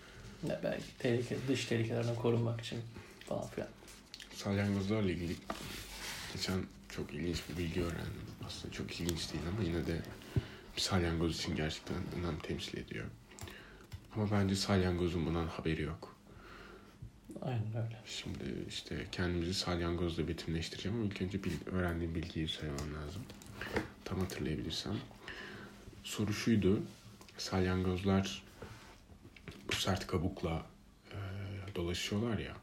Ya 0.48 0.60
belki 0.64 0.98
tehlike, 0.98 1.36
dış 1.48 1.64
tehlikelerden 1.64 2.14
korunmak 2.14 2.60
için 2.60 2.78
falan 3.28 3.48
filan. 3.48 3.68
Salyangozlarla 4.34 5.10
ilgili 5.10 5.36
geçen 6.34 6.60
çok 6.88 7.14
ilginç 7.14 7.42
bir 7.48 7.56
bilgi 7.56 7.82
öğrendim. 7.82 8.26
Aslında 8.46 8.74
çok 8.74 9.00
ilginç 9.00 9.32
değil 9.32 9.44
ama 9.54 9.62
yine 9.62 9.86
de 9.86 10.00
salyangoz 10.76 11.36
için 11.38 11.56
gerçekten 11.56 11.96
önem 12.20 12.38
temsil 12.38 12.78
ediyor. 12.78 13.06
Ama 14.14 14.30
bence 14.30 14.56
salyangozun 14.56 15.26
bundan 15.26 15.46
haberi 15.46 15.82
yok. 15.82 16.16
Aynen 17.42 17.66
öyle. 17.76 18.02
Şimdi 18.06 18.64
işte 18.68 19.06
kendimizi 19.12 19.54
salyangozla 19.54 20.28
betimleştireceğim 20.28 20.98
ama 20.98 21.06
ilk 21.06 21.22
önce 21.22 21.44
bil, 21.44 21.52
öğrendiğim 21.66 22.14
bilgiyi 22.14 22.48
söylemem 22.48 22.94
lazım. 22.94 23.22
Tam 24.04 24.20
hatırlayabilirsem. 24.20 24.96
Soru 26.04 26.32
şuydu. 26.32 26.82
Salyangozlar 27.38 28.42
bu 29.68 29.74
sert 29.76 30.06
kabukla 30.06 30.66
e, 31.12 31.16
dolaşıyorlar 31.74 32.38
ya. 32.38 32.56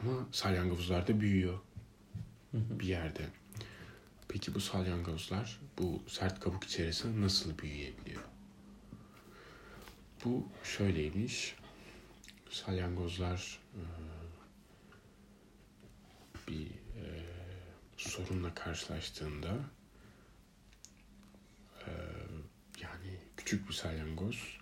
Ama 0.00 0.26
salyangozlar 0.32 1.06
da 1.08 1.20
büyüyor 1.20 1.58
Hı 2.52 2.58
hı. 2.58 2.80
bir 2.80 2.86
yerde. 2.86 3.22
Peki 4.36 4.54
bu 4.54 4.60
salyangozlar 4.60 5.60
bu 5.78 6.02
sert 6.08 6.40
kabuk 6.40 6.64
içerisinde 6.64 7.20
nasıl 7.20 7.58
büyüyebiliyor? 7.58 8.22
Bu 10.24 10.48
şöyleymiş. 10.64 11.54
Salyangozlar 12.50 13.58
e, 13.74 13.82
bir 16.48 16.66
e, 16.66 17.04
sorunla 17.96 18.54
karşılaştığında 18.54 19.60
e, 21.86 21.90
yani 22.82 23.18
küçük 23.36 23.68
bir 23.68 23.74
salyangoz 23.74 24.58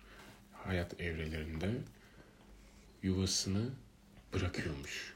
hayat 0.53 1.01
evrelerinde 1.01 1.81
yuvasını 3.03 3.69
bırakıyormuş. 4.33 5.14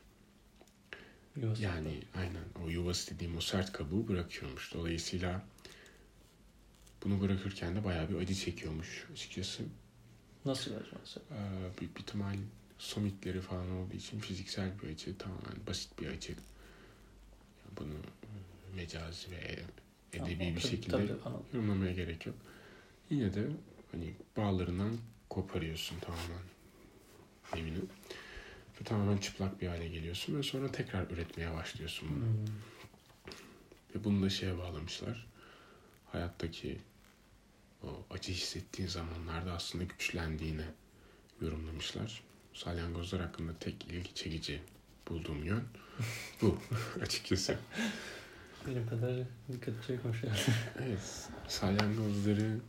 Yuvası. 1.42 1.62
Yani 1.64 2.02
aynen 2.16 2.44
o 2.66 2.70
yuvası 2.70 3.16
dediğim 3.16 3.38
o 3.38 3.42
sert 3.42 3.72
kabuğu 3.72 4.08
bırakıyormuş. 4.08 4.74
Dolayısıyla 4.74 5.42
bunu 7.04 7.22
bırakırken 7.22 7.76
de 7.76 7.84
bayağı 7.84 8.10
bir 8.10 8.16
acı 8.16 8.36
çekiyormuş 8.36 9.06
açıkçası. 9.12 9.64
Nasıl 10.46 10.72
acaba 10.72 10.96
mesela? 11.00 11.26
Ee, 11.32 11.80
büyük 11.80 11.96
bir 11.96 12.02
ihtimal 12.02 12.36
somitleri 12.78 13.42
falan 13.42 13.72
olduğu 13.72 13.96
için 13.96 14.20
fiziksel 14.20 14.82
bir 14.84 14.90
acı 14.90 15.18
tamamen 15.18 15.68
basit 15.68 16.00
bir 16.02 16.08
acı. 16.08 16.32
Yani 16.32 17.78
bunu 17.78 17.94
mecazi 18.76 19.32
ve 19.32 19.36
e- 19.36 19.66
edebi 20.14 20.38
Tamam, 20.38 20.56
bir 20.56 20.62
tabii, 20.62 20.72
şekilde 20.72 20.92
tabii, 20.92 21.22
anladım. 21.26 21.46
yorumlamaya 21.54 21.92
gerek 21.94 22.26
yok. 22.26 22.36
Yine 23.10 23.34
de 23.34 23.48
hani 23.92 24.14
bağlarından 24.38 24.98
koparıyorsun 25.30 25.96
tamamen 26.00 26.44
emini. 27.58 27.80
Tamamen 28.86 29.18
çıplak 29.18 29.62
bir 29.62 29.68
hale 29.68 29.88
geliyorsun 29.88 30.38
ve 30.38 30.44
sonra 30.44 30.72
tekrar 30.72 31.10
üretmeye 31.10 31.54
başlıyorsun 31.54 32.10
bunu. 32.10 32.26
Hmm. 32.26 32.56
Ve 33.96 34.04
bunu 34.04 34.24
da 34.24 34.30
şeye 34.30 34.58
bağlamışlar. 34.58 35.28
Hayattaki 36.12 36.80
o 37.84 38.06
acı 38.10 38.32
hissettiğin 38.32 38.90
zamanlarda 38.90 39.54
aslında 39.54 39.84
güçlendiğine 39.84 40.66
yorumlamışlar. 41.42 42.24
Salyangozlar 42.54 43.22
hakkında 43.22 43.54
tek 43.60 43.86
ilgi 43.86 44.14
çekici 44.14 44.62
bulduğum 45.10 45.44
yön 45.44 45.64
bu 46.42 46.58
açıkçası. 47.02 47.58
Benim 48.68 48.88
kadar 48.88 49.24
dikkat 49.52 49.74
çekmiş 49.88 50.24
yani. 50.24 50.38
Evet, 50.88 51.30
salyangozları 51.48 52.60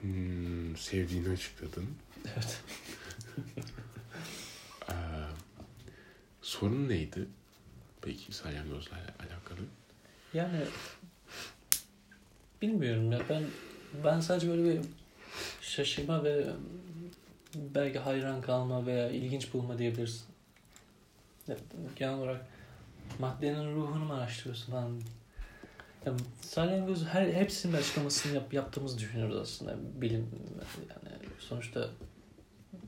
hmm, 0.00 0.76
sevdiğini 0.76 1.28
açıkladın. 1.28 1.88
evet. 2.24 2.60
Ee, 4.88 4.94
sorun 6.42 6.88
neydi? 6.88 7.28
Peki 8.02 8.32
salyangozlarla 8.32 9.14
alakalı. 9.18 9.66
Yani 10.34 10.60
bilmiyorum 12.62 13.12
ya 13.12 13.20
ben 13.28 13.42
ben 14.04 14.20
sadece 14.20 14.48
böyle 14.48 14.64
bir 14.64 14.80
şaşırma 15.60 16.24
ve 16.24 16.46
belki 17.54 17.98
hayran 17.98 18.40
kalma 18.40 18.86
veya 18.86 19.10
ilginç 19.10 19.54
bulma 19.54 19.78
diyebilirsin. 19.78 20.26
Genel 21.96 22.14
olarak 22.14 22.46
maddenin 23.18 23.74
ruhunu 23.74 24.04
mu 24.04 24.14
araştırıyorsun 24.14 24.72
falan. 24.72 25.00
Ya, 26.06 26.12
salyangoz 26.40 27.04
her 27.04 27.26
hepsinin 27.26 27.72
açıklamasını 27.72 28.34
yap, 28.34 28.52
yaptığımızı 28.52 28.98
düşünüyoruz 28.98 29.36
aslında 29.36 29.76
bilim 30.00 30.30
yani 30.88 31.18
sonuçta 31.38 31.88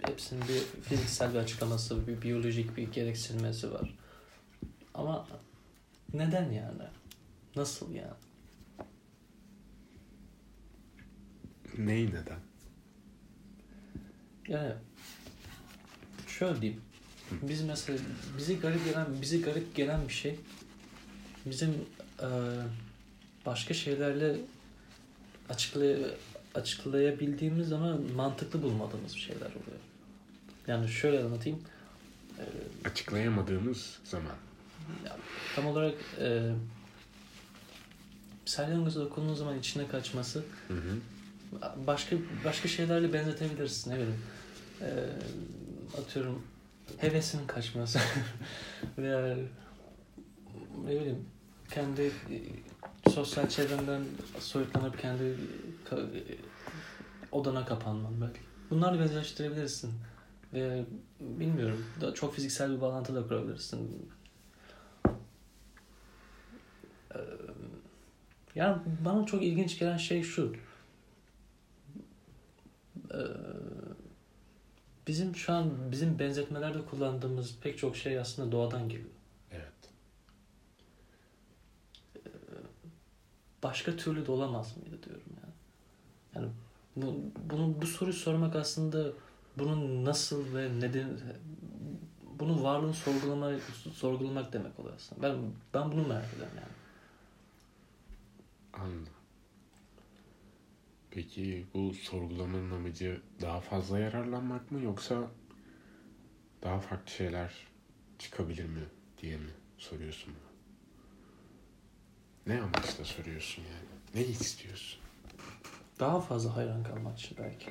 hepsinin 0.06 0.42
bir 0.42 0.82
fiziksel 0.82 1.34
bir 1.34 1.38
açıklaması, 1.38 2.06
bir 2.06 2.22
biyolojik 2.22 2.76
bir 2.76 2.92
gereksinmesi 2.92 3.72
var. 3.72 3.94
Ama 4.94 5.26
neden 6.14 6.50
yani? 6.50 6.82
Nasıl 7.56 7.92
yani? 7.94 8.14
Neyi 11.78 12.10
neden? 12.10 12.38
Yani 14.48 14.72
şöyle 16.26 16.60
diyeyim. 16.60 16.82
Biz 17.42 17.62
mesela 17.62 17.98
bizi 18.38 18.60
garip 18.60 18.84
gelen 18.84 19.06
bizi 19.22 19.42
garip 19.42 19.74
gelen 19.74 20.08
bir 20.08 20.12
şey 20.12 20.40
bizim 21.46 21.70
e, 22.22 22.28
başka 23.46 23.74
şeylerle 23.74 24.36
açıklay 25.48 25.96
açıklayabildiğimiz 26.56 27.72
ama 27.72 27.98
mantıklı 28.16 28.62
bulmadığımız 28.62 29.12
şeyler 29.12 29.46
oluyor. 29.46 29.80
Yani 30.66 30.88
şöyle 30.88 31.24
anlatayım. 31.24 31.58
E, 32.38 32.44
Açıklayamadığımız 32.88 33.98
zaman. 34.04 34.32
ya, 35.06 35.16
tam 35.56 35.66
olarak 35.66 35.94
e, 36.20 36.52
salyangoza 38.44 39.00
dokunduğun 39.00 39.34
zaman 39.34 39.58
içine 39.58 39.88
kaçması 39.88 40.44
Hı 40.68 40.74
hı. 40.74 40.98
başka 41.86 42.16
başka 42.44 42.68
şeylerle 42.68 43.12
benzetebilirsin 43.12 43.90
ne 43.90 43.94
bileyim. 43.94 44.22
Ee, 44.80 45.04
atıyorum 46.00 46.42
hevesinin 46.98 47.46
kaçması 47.46 47.98
veya 48.98 49.36
ne 50.84 50.90
bileyim 50.90 51.24
kendi 51.70 52.02
e, 52.02 53.10
sosyal 53.10 53.48
çevrenden 53.48 54.02
soyutlanıp 54.40 55.00
kendi 55.00 55.22
e, 55.92 55.96
e, 55.96 56.22
odana 57.36 57.64
kapanman 57.64 58.20
belki. 58.20 58.40
Bunlarla 58.70 59.00
benzeştirebilirsin. 59.00 59.92
Ve 60.52 60.84
bilmiyorum 61.20 61.86
da 62.00 62.14
çok 62.14 62.34
fiziksel 62.34 62.76
bir 62.76 62.80
bağlantı 62.80 63.14
da 63.14 63.28
kurabilirsin. 63.28 64.10
Ee, 67.14 67.18
yani 68.54 68.82
bana 69.04 69.26
çok 69.26 69.42
ilginç 69.42 69.78
gelen 69.78 69.96
şey 69.96 70.22
şu. 70.22 70.56
Ee, 73.12 73.18
bizim 75.06 75.36
şu 75.36 75.52
an 75.52 75.92
bizim 75.92 76.18
benzetmelerde 76.18 76.84
kullandığımız 76.84 77.56
pek 77.60 77.78
çok 77.78 77.96
şey 77.96 78.18
aslında 78.18 78.52
doğadan 78.52 78.88
geliyor. 78.88 79.10
Evet. 79.50 79.90
Başka 83.62 83.96
türlü 83.96 84.26
de 84.26 84.32
olamaz 84.32 84.76
mıydı 84.76 85.02
diyorum 85.02 85.32
yani. 85.42 85.54
Yani 86.34 86.52
bu, 86.96 87.14
bunu, 87.50 87.82
bu 87.82 87.86
soruyu 87.86 88.14
sormak 88.14 88.56
aslında 88.56 89.12
bunun 89.58 90.04
nasıl 90.04 90.54
ve 90.54 90.80
neden 90.80 91.18
bunun 92.38 92.62
varlığını 92.62 92.94
sorgulama, 92.94 93.50
sorgulamak 93.92 94.52
demek 94.52 94.80
oluyor 94.80 94.94
aslında. 94.96 95.22
Ben 95.22 95.36
ben 95.74 95.92
bunu 95.92 96.08
merak 96.08 96.34
ediyorum 96.34 96.52
yani. 96.56 96.76
Anladım. 98.72 99.12
Peki 101.10 101.66
bu 101.74 101.94
sorgulamanın 101.94 102.70
amacı 102.70 103.20
daha 103.40 103.60
fazla 103.60 103.98
yararlanmak 103.98 104.70
mı 104.70 104.80
yoksa 104.82 105.30
daha 106.62 106.80
farklı 106.80 107.10
şeyler 107.10 107.54
çıkabilir 108.18 108.64
mi 108.64 108.84
diye 109.18 109.36
mi 109.36 109.50
soruyorsun 109.78 110.34
bunu? 110.34 110.46
Ne 112.54 112.62
amaçla 112.62 113.04
soruyorsun 113.04 113.62
yani? 113.62 114.00
Ne 114.14 114.30
istiyorsun? 114.30 115.05
Daha 116.00 116.20
fazla 116.20 116.56
hayran 116.56 116.82
kalmak 116.82 117.18
için 117.18 117.38
belki. 117.40 117.70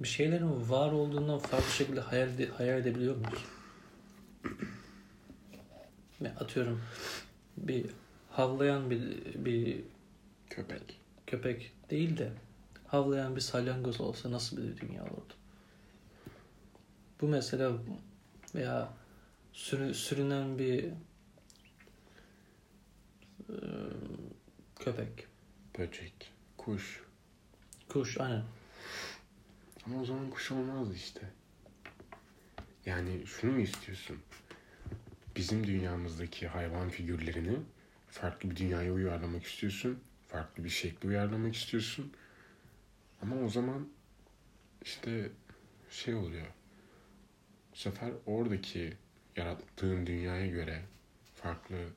Bir 0.00 0.08
şeylerin 0.08 0.70
var 0.70 0.92
olduğundan 0.92 1.38
farklı 1.38 1.70
şekilde 1.70 2.00
hayal, 2.00 2.28
ede- 2.28 2.48
hayal 2.50 2.78
edebiliyor 2.78 3.16
muyuz? 3.16 3.44
Atıyorum 6.40 6.80
bir 7.56 7.86
havlayan 8.30 8.90
bir, 8.90 9.00
bir 9.44 9.80
Köpek. 10.56 11.00
köpek 11.26 11.72
değil 11.90 12.18
de 12.18 12.32
havlayan 12.86 13.36
bir 13.36 13.40
salyangoz 13.40 14.00
olsa 14.00 14.30
nasıl 14.30 14.56
bir 14.56 14.80
dünya 14.80 15.02
olurdu? 15.02 15.34
Bu 17.20 17.28
mesela 17.28 17.72
veya 18.54 18.92
sürü, 19.52 19.94
sürünen 19.94 20.58
bir 20.58 20.84
e, 23.48 23.56
köpek, 24.78 25.26
Böcek. 25.78 26.32
Kuş. 26.56 27.02
kuş 27.88 28.20
aynen. 28.20 28.44
Ama 29.86 30.00
o 30.00 30.04
zaman 30.04 30.30
kuş 30.30 30.52
olmazdı 30.52 30.94
işte. 30.94 31.30
Yani 32.86 33.26
şunu 33.26 33.52
mu 33.52 33.60
istiyorsun? 33.60 34.18
Bizim 35.36 35.66
dünyamızdaki 35.66 36.48
hayvan 36.48 36.88
figürlerini 36.88 37.56
farklı 38.08 38.50
bir 38.50 38.56
dünyaya 38.56 38.92
uyarlamak 38.92 39.44
istiyorsun. 39.44 40.02
Farklı 40.32 40.64
bir 40.64 40.68
şekle 40.68 41.08
uyarlamak 41.08 41.56
istiyorsun. 41.56 42.12
Ama 43.22 43.36
o 43.36 43.48
zaman 43.48 43.88
işte 44.82 45.30
şey 45.90 46.14
oluyor. 46.14 46.46
Bu 47.72 47.76
sefer 47.76 48.12
oradaki 48.26 48.96
yarattığın 49.36 50.06
dünyaya 50.06 50.46
göre 50.46 50.82
farklı 51.34 51.88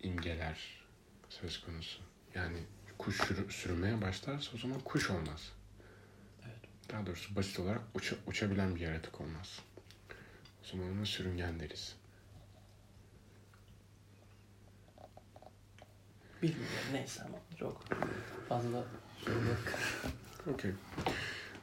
imgeler 0.00 0.86
söz 1.28 1.60
konusu. 1.60 2.00
Yani 2.34 2.58
kuş 2.98 3.20
sürmeye 3.48 4.02
başlarsa 4.02 4.50
o 4.54 4.58
zaman 4.58 4.80
kuş 4.80 5.10
olmaz. 5.10 5.52
Daha 6.90 7.06
doğrusu 7.06 7.36
basit 7.36 7.60
olarak 7.60 7.82
uça- 7.94 8.16
uçabilen 8.26 8.74
bir 8.74 8.80
yaratık 8.80 9.20
olmaz. 9.20 9.60
O 10.64 10.66
zaman 10.66 10.90
ona 10.92 11.04
sürüngen 11.06 11.60
deriz. 11.60 11.96
Bilmiyorum 16.44 16.88
neyse 16.92 17.22
ama 17.22 17.38
çok 17.58 17.84
fazla 18.48 18.84
şey 19.24 19.34
yok. 19.34 19.58
Okey. 20.54 20.70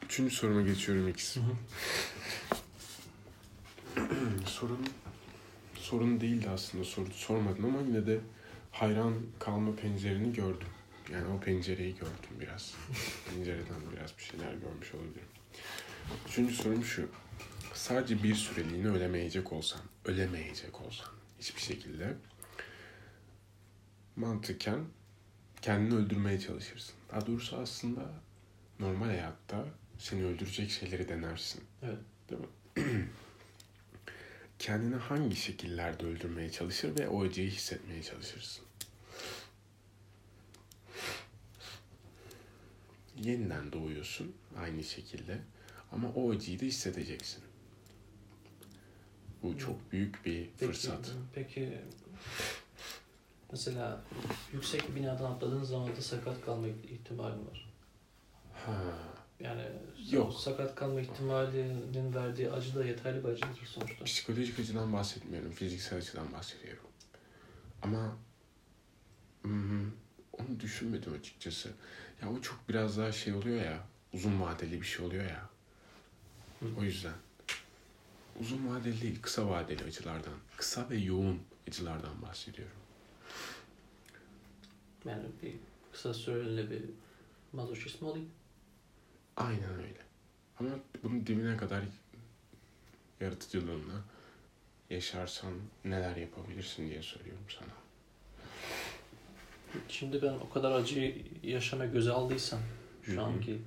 Üçüncü 0.06 0.36
soruma 0.36 0.62
geçiyorum 0.62 1.14
hı. 1.40 1.42
sorun 4.46 4.88
sorun 5.76 6.22
değildi 6.22 6.50
aslında 6.50 6.84
soru 6.84 7.14
sormadım 7.14 7.66
ama 7.66 7.82
yine 7.82 8.08
de 8.08 8.20
hayran 8.72 9.14
kalma 9.40 9.76
pencereni 9.76 10.34
gördüm. 10.34 10.68
Yani 11.14 11.28
o 11.28 11.40
pencereyi 11.40 11.94
gördüm 11.94 12.40
biraz. 12.40 12.74
Pencereden 13.30 13.82
biraz 13.96 14.18
bir 14.18 14.24
şeyler 14.24 14.54
görmüş 14.54 14.94
olabilirim. 14.94 15.28
Üçüncü 16.28 16.54
sorum 16.54 16.84
şu. 16.84 17.10
Sadece 17.74 18.24
bir 18.24 18.36
süreliğine 18.36 18.88
ölemeyecek 18.88 19.54
olsan, 19.54 19.82
ölemeyecek 20.06 20.82
olsan 20.82 21.08
hiçbir 21.40 21.62
şekilde 21.62 22.14
mantıken 24.16 24.86
kendini 25.62 25.96
öldürmeye 25.96 26.40
çalışırsın. 26.40 26.96
Daha 27.12 27.28
doğrusu 27.28 27.58
aslında 27.58 28.12
normal 28.80 29.06
hayatta 29.08 29.66
seni 30.00 30.26
öldürecek 30.26 30.72
şeyleri 30.72 31.10
denersin. 31.10 31.64
Evet. 31.82 32.00
Değil 32.30 32.42
mi? 32.42 32.48
Kendini 34.60 34.96
hangi 34.96 35.36
şekillerde 35.36 36.06
öldürmeye 36.06 36.52
çalışır 36.52 37.00
ve 37.00 37.08
o 37.08 37.24
acıyı 37.24 37.50
hissetmeye 37.50 38.04
çalışırsın? 38.04 38.66
Yeniden 43.18 43.72
doğuyorsun 43.72 44.36
aynı 44.58 44.84
şekilde 44.84 45.42
ama 45.92 46.10
o 46.10 46.32
acıyı 46.32 46.60
da 46.60 46.66
hissedeceksin. 46.66 47.44
Bu 49.44 49.58
çok 49.58 49.92
büyük 49.92 50.26
bir 50.26 50.50
Peki, 50.60 50.66
fırsat. 50.66 51.12
Peki 51.36 51.82
mesela 53.52 54.02
yüksek 54.54 54.90
bir 54.90 54.96
binadan 54.96 55.32
atladığın 55.32 55.64
zaman 55.64 55.96
da 55.96 56.02
sakat 56.02 56.46
kalma 56.46 56.68
ihtimali 56.68 57.36
var. 57.48 57.70
Ha, 58.66 58.74
Yani 59.40 59.64
Yok. 60.12 60.34
sakat 60.34 60.76
kalma 60.76 61.02
ihtimalinin 61.02 62.14
verdiği 62.16 62.52
acı 62.52 62.76
da 62.76 62.86
yeterli 62.86 63.24
bir 63.24 63.30
acıdır 63.30 63.66
sonuçta. 63.66 64.06
psikolojik 64.06 64.60
açıdan 64.60 64.94
bahsetmiyorum, 64.94 65.52
fiziksel 65.52 66.00
açıdan 66.00 66.34
bahsediyorum. 66.34 66.84
Ama 67.82 68.18
hmm, 69.42 69.86
onu 70.34 70.60
düşünmedim 70.60 71.14
açıkçası. 71.14 71.70
Ya 72.22 72.32
o 72.32 72.42
çok 72.42 72.60
biraz 72.70 72.98
daha 72.98 73.12
şey 73.12 73.34
oluyor 73.34 73.66
ya, 73.66 73.80
uzun 74.14 74.42
vadeli 74.42 74.82
bir 74.82 74.86
şey 74.86 75.06
oluyor 75.06 75.24
ya. 75.26 75.50
Hı. 76.60 76.66
O 76.80 76.84
yüzden. 76.84 77.14
Uzun 78.40 78.70
vadeli 78.70 79.02
değil, 79.02 79.22
kısa 79.22 79.50
vadeli 79.50 79.84
acılardan. 79.84 80.34
Kısa 80.58 80.90
ve 80.90 80.98
yoğun 80.98 81.40
acılardan 81.68 82.22
bahsediyorum. 82.22 82.76
Yani 85.06 85.24
bir 85.42 85.54
kısa 85.92 86.14
süreli 86.14 86.72
bir 86.72 86.82
mazoşist 87.54 88.02
mi 88.02 88.08
olayım? 88.08 88.30
Aynen 89.38 89.74
öyle. 89.74 90.02
Ama 90.60 90.70
bunun 91.04 91.28
dibine 91.28 91.58
kadar 91.58 91.84
yaratıcılığını 93.20 94.02
yaşarsan 94.90 95.54
neler 95.86 96.16
yapabilirsin 96.16 96.90
diye 96.90 97.02
soruyorum 97.02 97.46
sana. 97.50 97.74
Şimdi 99.88 100.22
ben 100.22 100.34
o 100.34 100.50
kadar 100.50 100.72
acıyı 100.72 101.26
yaşama 101.44 101.86
göze 101.86 102.12
aldıysam 102.12 102.60
şu 103.04 103.22
anki 103.22 103.62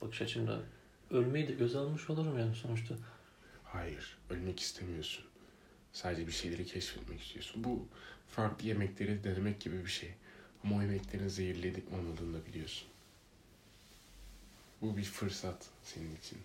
bakış 0.00 0.22
açımda 0.22 0.60
ölmeyi 1.10 1.48
de 1.48 1.52
göze 1.52 1.78
almış 1.78 2.10
olurum 2.10 2.38
yani 2.38 2.54
sonuçta. 2.54 2.94
Hayır, 3.64 4.18
ölmek 4.30 4.60
istemiyorsun. 4.60 5.24
Sadece 5.92 6.26
bir 6.26 6.32
şeyleri 6.32 6.66
keşfetmek 6.66 7.20
istiyorsun. 7.20 7.64
Bu 7.64 7.86
farklı 8.28 8.68
yemekleri 8.68 9.24
denemek 9.24 9.60
gibi 9.60 9.84
bir 9.84 9.90
şey. 9.90 10.14
Yemeklerin 10.64 11.28
zehirli 11.28 11.84
olmadığını 11.92 12.34
da 12.34 12.46
biliyorsun. 12.46 12.88
Bu 14.82 14.96
bir 14.96 15.04
fırsat 15.04 15.66
senin 15.84 16.16
için. 16.16 16.38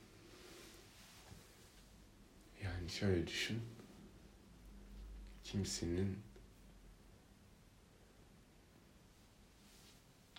Yani 2.64 2.90
şöyle 2.90 3.28
düşün. 3.28 3.62
Kimsenin 5.44 6.18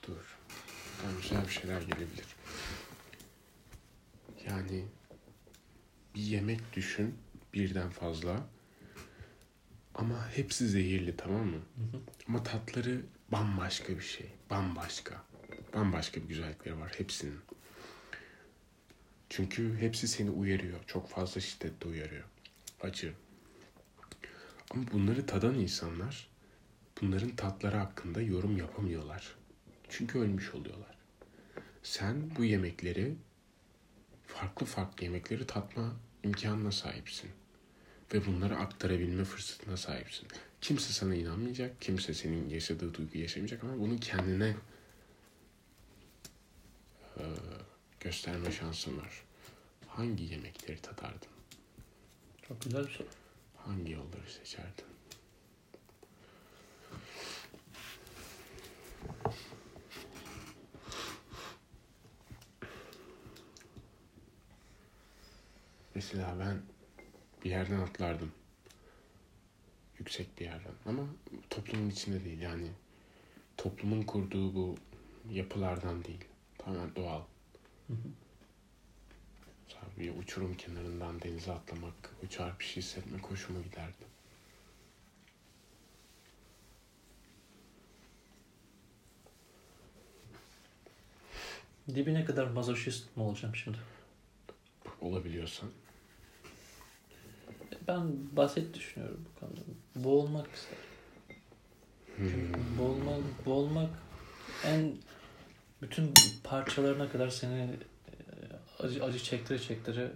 Dur. 0.06 0.38
Tam 1.02 1.16
güzel 1.22 1.46
bir 1.46 1.52
şeyler 1.52 1.82
gelebilir. 1.82 2.26
Yani 4.46 4.84
bir 6.14 6.20
yemek 6.20 6.72
düşün 6.72 7.14
birden 7.54 7.90
fazla 7.90 8.46
ama 9.94 10.28
hepsi 10.30 10.68
zehirli 10.68 11.16
tamam 11.16 11.46
mı? 11.46 11.56
Hı 11.56 11.96
hı. 11.96 12.00
Ama 12.28 12.42
tatları 12.42 13.02
bambaşka 13.32 13.96
bir 13.96 14.04
şey. 14.04 14.26
Bambaşka. 14.50 15.22
Bambaşka 15.74 16.22
bir 16.22 16.28
güzellikleri 16.28 16.80
var 16.80 16.92
hepsinin. 16.98 17.40
Çünkü 19.28 19.76
hepsi 19.78 20.08
seni 20.08 20.30
uyarıyor. 20.30 20.80
Çok 20.86 21.08
fazla 21.08 21.40
şiddetle 21.40 21.88
uyarıyor. 21.88 22.24
Acı. 22.80 23.12
Ama 24.70 24.84
bunları 24.92 25.26
tadan 25.26 25.54
insanlar 25.54 26.28
bunların 27.00 27.36
tatları 27.36 27.76
hakkında 27.76 28.22
yorum 28.22 28.56
yapamıyorlar. 28.56 29.36
Çünkü 29.88 30.18
ölmüş 30.18 30.54
oluyorlar. 30.54 30.96
Sen 31.82 32.36
bu 32.36 32.44
yemekleri 32.44 33.16
farklı 34.26 34.66
farklı 34.66 35.04
yemekleri 35.04 35.46
tatma 35.46 35.96
imkanına 36.22 36.72
sahipsin. 36.72 37.30
Ve 38.14 38.26
bunları 38.26 38.56
aktarabilme 38.56 39.24
fırsatına 39.24 39.76
sahipsin. 39.76 40.28
Kimse 40.60 40.92
sana 40.92 41.14
inanmayacak, 41.14 41.80
kimse 41.80 42.14
senin 42.14 42.48
yaşadığı 42.48 42.94
duyguyu 42.94 43.22
yaşamayacak 43.22 43.64
ama 43.64 43.78
bunu 43.78 44.00
kendine 44.00 44.56
e, 47.16 47.24
gösterme 48.00 48.52
şansın 48.52 48.98
var. 48.98 49.22
Hangi 49.88 50.24
yemekleri 50.24 50.80
tadardın? 50.80 51.28
Çok 52.48 52.62
güzel 52.62 52.86
bir 52.86 52.90
soru. 52.90 53.08
Hangi 53.56 53.92
yolları 53.92 54.30
seçerdin? 54.30 54.84
Mesela 65.94 66.36
ben 66.40 66.62
bir 67.44 67.50
yerden 67.50 67.80
atlardım. 67.80 68.32
Yüksek 69.98 70.40
bir 70.40 70.44
yerden. 70.44 70.72
Ama 70.86 71.02
toplumun 71.50 71.90
içinde 71.90 72.24
değil 72.24 72.40
yani. 72.40 72.68
Toplumun 73.56 74.02
kurduğu 74.02 74.54
bu 74.54 74.76
yapılardan 75.30 76.04
değil. 76.04 76.24
Tamamen 76.58 76.94
doğal. 76.96 77.22
Hı 77.86 77.92
hı. 77.92 78.08
Bir 79.98 80.18
uçurum 80.18 80.54
kenarından 80.54 81.22
denize 81.22 81.52
atlamak, 81.52 82.16
o 82.24 82.26
çarpışı 82.26 82.80
hissetmek 82.80 83.22
hoşuma 83.22 83.60
giderdi. 83.60 84.04
Dibine 91.94 92.24
kadar 92.24 92.46
mazoşist 92.46 93.16
mi 93.16 93.22
olacağım 93.22 93.56
şimdi? 93.56 93.78
Olabiliyorsan. 95.00 95.70
Ben 97.88 98.02
basit 98.36 98.74
düşünüyorum 98.74 99.24
bu 99.24 99.40
konuda. 99.40 99.60
Boğulmak 99.96 100.46
isterim. 100.54 100.84
Çünkü 102.16 102.60
boğulmak, 102.78 103.46
boğulmak 103.46 103.90
en 104.64 104.92
bütün 105.82 106.14
parçalarına 106.44 107.08
kadar 107.08 107.28
seni 107.28 107.60
e, 107.62 107.74
acı, 108.78 109.04
acı 109.04 109.18
çektire 109.18 109.58
çektire 109.58 110.12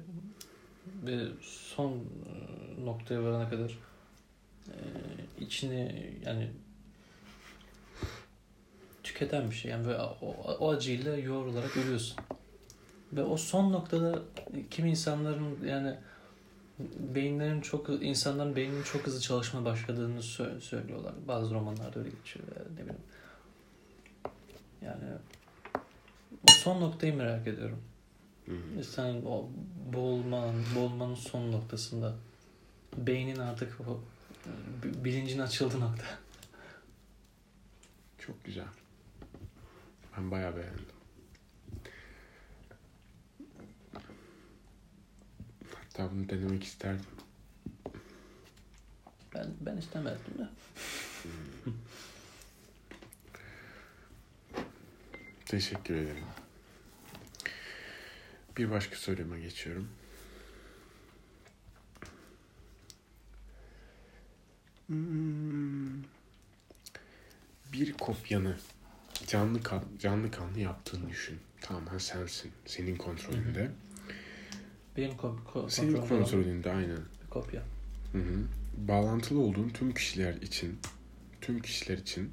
ve 1.06 1.26
son 1.42 1.92
e, 1.92 2.84
noktaya 2.84 3.22
varana 3.22 3.50
kadar 3.50 3.78
e, 4.68 4.76
içini 5.40 6.12
yani 6.26 6.50
tüketen 9.02 9.50
bir 9.50 9.54
şey. 9.54 9.70
Yani 9.70 9.88
ve 9.88 10.00
o, 10.00 10.16
o 10.60 10.70
acıyla 10.70 11.16
yoğrularak 11.16 11.76
ölüyorsun. 11.76 12.16
Ve 13.12 13.22
o 13.22 13.36
son 13.36 13.72
noktada 13.72 14.22
kimi 14.70 14.90
insanların 14.90 15.64
yani 15.66 15.96
beyinlerin 17.14 17.60
çok 17.60 17.88
insanların 17.88 18.56
beyninin 18.56 18.82
çok 18.82 19.06
hızlı 19.06 19.20
çalışmaya 19.20 19.64
başladığını 19.64 20.20
sö- 20.20 20.60
söylüyorlar. 20.60 21.14
Bazı 21.28 21.54
romanlarda 21.54 21.98
öyle 21.98 22.10
geçiyor. 22.10 22.46
Yani 22.56 22.74
ne 22.74 22.82
bileyim. 22.82 23.02
Yani 24.82 25.04
son 26.46 26.80
noktayı 26.80 27.16
merak 27.16 27.46
ediyorum. 27.46 27.82
Hı. 28.46 28.84
Sen 28.84 29.22
o 29.26 29.48
boğulmanın, 29.92 30.64
boğulmanın 30.76 31.14
son 31.14 31.52
noktasında 31.52 32.14
beynin 32.96 33.36
artık 33.36 33.80
o 33.80 34.00
bilincin 35.04 35.38
açıldığı 35.38 35.80
nokta. 35.80 36.04
Çok 38.18 38.44
güzel. 38.44 38.64
Ben 40.16 40.30
bayağı 40.30 40.56
beğendim. 40.56 40.99
Hatta 46.00 46.14
bunu 46.14 46.28
denemek 46.28 46.64
isterdim. 46.64 47.04
Ben 49.34 49.46
ben 49.60 49.76
istemezdim 49.76 50.38
de. 50.38 50.48
Teşekkür 55.46 55.94
ederim. 55.94 56.24
Bir 58.56 58.70
başka 58.70 58.96
soruma 58.96 59.38
geçiyorum. 59.38 59.88
Hmm. 64.86 66.02
Bir 67.72 67.92
kopyanı 67.92 68.56
canlı 69.26 69.62
kan, 69.62 69.84
canlı 69.98 70.30
kanlı 70.30 70.60
yaptığını 70.60 71.10
düşün. 71.10 71.40
Tamamen 71.60 71.98
sensin. 71.98 72.52
Senin 72.66 72.96
kontrolünde. 72.96 73.70
Benim 74.96 75.10
ko- 75.12 75.70
Senin 75.70 75.92
kontrolümde 75.96 76.24
kontrolünde 76.24 76.70
aynen. 76.72 76.98
bir 77.24 77.30
kopya. 77.30 77.62
Hı 78.12 78.18
hı. 78.18 78.44
Bağlantılı 78.76 79.40
olduğun 79.40 79.68
tüm 79.68 79.94
kişiler 79.94 80.34
için, 80.34 80.78
tüm 81.40 81.60
kişiler 81.62 81.98
için 81.98 82.32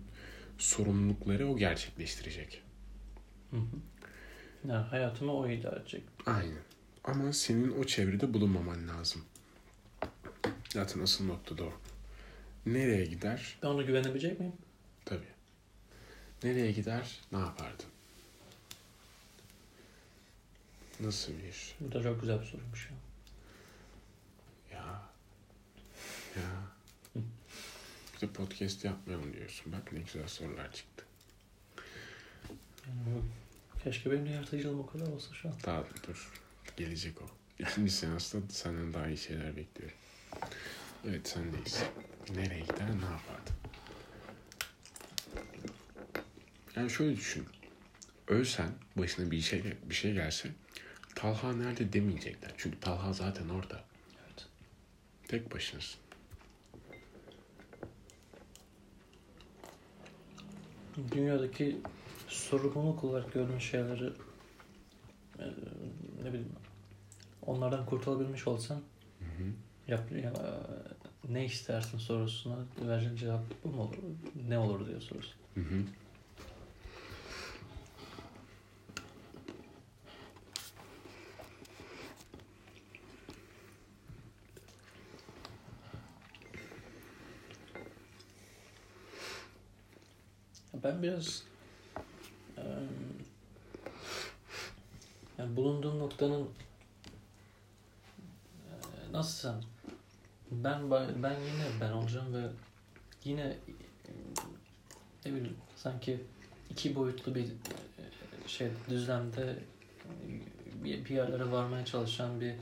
sorumlulukları 0.58 1.48
o 1.48 1.58
gerçekleştirecek. 1.58 2.62
Hı 3.52 3.58
hı. 3.58 3.62
Yani 4.68 4.86
hayatımı 4.86 5.34
o 5.34 5.48
idare 5.50 5.80
edecek. 5.80 6.04
Aynen. 6.26 6.58
Ama 7.04 7.34
senin 7.34 7.72
o 7.72 7.84
çevrede 7.84 8.34
bulunmaman 8.34 8.88
lazım. 8.88 9.22
Zaten 10.70 11.00
asıl 11.02 11.26
nokta 11.26 11.58
da 11.58 11.64
o. 11.64 11.74
Nereye 12.66 13.06
gider? 13.06 13.58
Ben 13.64 13.68
ona 13.68 13.82
güvenebilecek 13.82 14.40
miyim? 14.40 14.54
Tabii. 15.06 15.28
Nereye 16.44 16.72
gider? 16.72 17.20
Ne 17.32 17.38
yapardın? 17.40 17.86
Nasıl 21.00 21.34
bir... 21.34 21.76
Bu 21.80 21.92
da 21.92 22.04
çok 22.04 22.22
güzel 22.22 22.42
bir 22.42 22.46
soruymuş 22.46 22.90
ya. 22.90 22.98
Ya. 24.78 25.02
Ya. 26.36 27.22
Bir 28.16 28.22
de 28.22 28.34
podcast 28.34 28.86
yapmayalım 28.86 29.34
diyorsun. 29.34 29.74
Bak 29.74 29.94
ne 29.94 30.00
güzel 30.00 30.28
sorular 30.28 30.74
çıktı. 30.74 31.06
Yani 32.88 33.22
keşke 33.84 34.12
benim 34.12 34.26
de 34.26 34.30
yaratıcılığım 34.30 34.80
o 34.80 34.86
kadar 34.86 35.08
olsa 35.08 35.34
şu 35.34 35.50
an. 35.50 35.56
Daha 35.66 35.84
dur. 36.08 36.32
Gelecek 36.78 37.22
o. 37.22 37.26
İkinci 37.60 37.92
seansta 37.92 38.38
senden 38.50 38.94
daha 38.94 39.08
iyi 39.08 39.18
şeyler 39.18 39.56
bekliyorum. 39.58 39.98
Evet 41.08 41.28
sendeyiz. 41.28 41.84
Nereye 42.36 42.60
gider 42.60 42.88
ne 42.88 43.06
yapardın? 43.06 43.56
Yani 46.76 46.90
şöyle 46.90 47.18
düşün. 47.18 47.46
Ölsen 48.28 48.70
başına 48.96 49.32
bir 49.32 49.42
şey 49.42 49.64
bir 49.84 49.96
şey 49.96 50.14
gelse 50.14 50.50
Talha 51.18 51.54
nerede 51.54 51.94
demeyecekler. 51.94 52.52
Çünkü 52.58 52.80
Talha 52.80 53.14
zaten 53.14 53.50
orada. 53.50 53.84
Evet. 54.26 54.46
Tek 55.28 55.54
başınasın. 55.56 56.00
Dünyadaki 61.12 61.78
sorumluluk 62.28 63.04
olarak 63.04 63.34
gördüğün 63.34 63.60
şeyleri 63.60 64.14
e, 65.40 65.46
ne 66.24 66.30
bileyim 66.30 66.52
onlardan 67.42 67.86
kurtulabilmiş 67.86 68.48
olsan 68.48 68.76
Hı 69.20 69.26
hı. 69.26 69.52
yap, 69.88 70.12
ya, 70.12 70.30
e, 70.30 71.34
ne 71.34 71.46
istersin 71.46 71.98
sorusuna 71.98 72.58
vereceğin 72.82 73.16
cevap 73.16 73.44
bu 73.64 73.70
mu 73.70 73.82
olur? 73.82 73.98
Ne 74.48 74.58
olur 74.58 74.88
diye 74.88 75.00
sorusu. 75.00 75.34
Hı 75.54 75.62
hı. 75.62 75.84
Ben 90.88 91.04
biraz 91.04 91.44
yani 95.38 95.56
bulunduğum 95.56 96.00
noktanın 96.00 96.50
nasıl 99.12 99.50
sen 99.50 99.64
ben 100.52 100.92
ben 101.24 101.40
yine 101.40 101.66
ben 101.82 101.92
olacağım 101.92 102.34
ve 102.34 102.48
yine 103.24 103.58
ne 105.26 105.32
bileyim 105.34 105.58
sanki 105.76 106.24
iki 106.70 106.96
boyutlu 106.96 107.36
bir 107.36 107.48
şey 108.48 108.70
düzlemde 108.90 109.60
bir, 110.84 111.10
yerlere 111.10 111.52
varmaya 111.52 111.86
çalışan 111.86 112.42
bir 112.42 112.56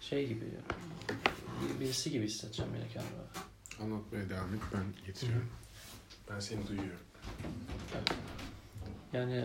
şey 0.00 0.28
gibi 0.28 0.46
bir- 1.62 1.80
birisi 1.80 2.10
gibi 2.10 2.24
hissedeceğim 2.26 2.74
yine 2.74 2.88
kendimi. 2.88 3.22
Anlatmaya 3.82 4.30
devam 4.30 4.54
et 4.54 4.60
ben 4.74 5.06
getiriyorum. 5.06 5.50
Ben 6.30 6.40
seni 6.40 6.68
duyuyorum. 6.68 7.07
Yani 9.12 9.44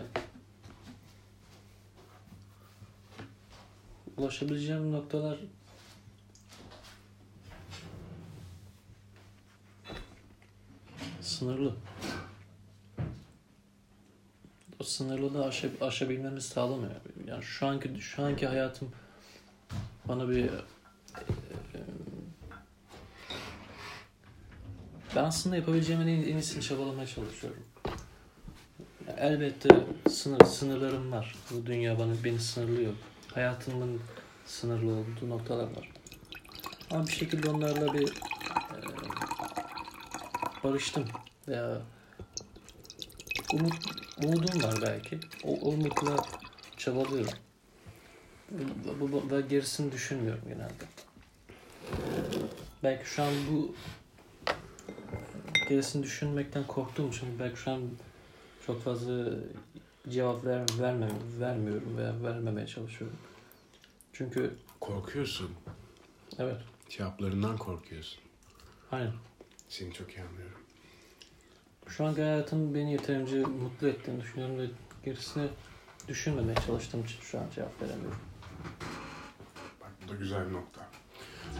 ulaşabileceğim 4.16 4.92
noktalar 4.92 5.38
sınırlı. 11.20 11.74
O 14.80 14.84
sınırlılığı 14.84 15.44
aşa, 15.46 15.68
aşabilmemi 15.80 16.40
sağlamıyor. 16.40 16.90
Yani 17.26 17.42
şu 17.42 17.66
anki 17.66 18.00
şu 18.00 18.22
anki 18.22 18.46
hayatım 18.46 18.92
bana 20.08 20.28
bir 20.28 20.44
e, 20.44 20.46
e, 20.46 21.80
ben 25.16 25.24
aslında 25.24 25.56
yapabileceğimin 25.56 26.06
en, 26.06 26.22
en 26.22 26.36
iyisini 26.36 26.62
çabalamaya 26.62 27.06
çalışıyorum. 27.06 27.62
Elbette 29.18 29.68
sınır, 30.10 30.44
sınırlarım 30.44 31.12
var. 31.12 31.34
Bu 31.50 31.66
dünya 31.66 31.98
bana 31.98 32.12
beni 32.24 32.38
sınırlıyor. 32.38 32.92
Hayatımın 33.34 34.00
sınırlı 34.46 34.92
olduğu 34.92 35.28
noktalar 35.28 35.64
var. 35.64 35.92
Ama 36.90 37.06
bir 37.06 37.12
şekilde 37.12 37.50
onlarla 37.50 37.94
bir 37.94 38.08
e, 38.08 38.14
barıştım. 40.64 41.04
Veya 41.48 41.82
umut, 43.52 43.74
umudum 44.24 44.62
var 44.62 44.74
belki. 44.82 45.18
O, 45.44 45.52
umutla 45.52 46.16
çabalıyorum. 46.76 47.32
Bu, 48.50 49.12
bu, 49.12 49.30
bu- 49.30 49.48
gerisini 49.48 49.92
düşünmüyorum 49.92 50.42
genelde. 50.48 50.84
Belki 52.82 53.08
şu 53.10 53.22
an 53.22 53.32
bu 53.50 53.74
gerisini 55.68 56.02
düşünmekten 56.02 56.66
korktuğum 56.66 57.08
için 57.08 57.38
belki 57.38 57.56
şu 57.60 57.70
an 57.70 57.80
çok 58.66 58.82
fazla 58.82 59.30
cevap 60.08 60.44
ver, 60.44 60.62
vermem, 60.78 61.12
vermiyorum 61.40 61.96
veya 61.96 62.22
vermemeye 62.22 62.66
çalışıyorum. 62.66 63.16
Çünkü 64.12 64.54
Korkuyorsun. 64.80 65.50
evet, 66.38 66.56
Cevaplarından 66.88 67.56
korkuyorsun. 67.58 68.20
aynen. 68.92 69.12
Seni 69.68 69.92
çok 69.92 70.10
iyi 70.10 70.20
anlıyorum. 70.22 70.58
Şu 71.88 72.04
an 72.04 72.14
hayatım 72.14 72.74
beni 72.74 72.92
yeterince 72.92 73.40
mutlu 73.40 73.88
ettiğini 73.88 74.20
düşünüyorum 74.20 74.58
ve 74.58 74.66
gerisini 75.04 75.48
düşünmemeye 76.08 76.56
çalıştığım 76.66 77.04
için 77.04 77.20
şu 77.20 77.38
an 77.40 77.44
cevap 77.54 77.82
veremiyorum. 77.82 78.18
Bak 79.80 79.90
bu 80.04 80.08
da 80.12 80.14
güzel 80.14 80.48
bir 80.48 80.52
nokta. 80.52 80.88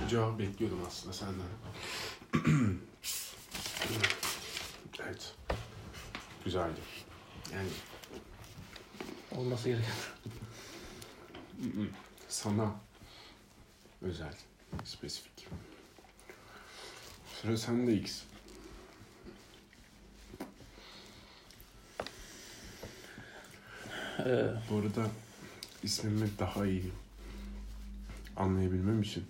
Bu 0.05 0.09
cevabı 0.09 0.39
bekliyordum 0.39 0.81
aslında 0.87 1.13
senden. 1.13 1.47
evet. 5.03 5.35
Güzeldi. 6.45 6.81
Yani 7.55 7.69
Olması 9.33 9.69
gereken. 9.69 9.87
sana 12.29 12.75
özel, 14.03 14.35
spesifik. 14.85 15.49
Sıra 17.43 17.57
sende 17.57 17.95
X. 17.95 18.23
Ee, 24.19 24.47
Bu 24.71 24.79
arada 24.79 25.11
ismimi 25.83 26.31
daha 26.39 26.67
iyi 26.67 26.93
anlayabilmem 28.37 29.03
için 29.03 29.25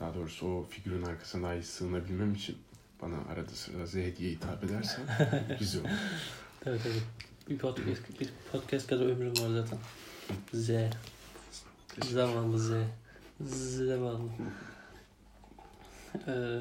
daha 0.00 0.14
doğrusu 0.14 0.46
o 0.46 0.66
figürün 0.70 1.02
arkasına 1.02 1.42
daha 1.42 1.54
iyi 1.54 1.62
sığınabilmem 1.62 2.34
için 2.34 2.58
bana 3.02 3.16
arada 3.32 3.50
sırada 3.50 3.86
Z 3.86 3.94
diye 3.94 4.30
hitap 4.30 4.64
edersen 4.64 5.04
güzel 5.58 5.80
olur. 5.80 5.90
Evet 6.66 6.80
evet. 6.86 7.02
Bir 7.48 7.58
podcast, 7.58 8.20
bir 8.20 8.28
podcast 8.52 8.86
kadar 8.86 9.06
ömrüm 9.06 9.30
var 9.30 9.60
zaten. 9.60 9.78
Z. 10.54 10.70
Zavallı 12.10 12.58
Z. 12.58 12.72
Zavallı. 13.76 14.30
Ee, 16.28 16.60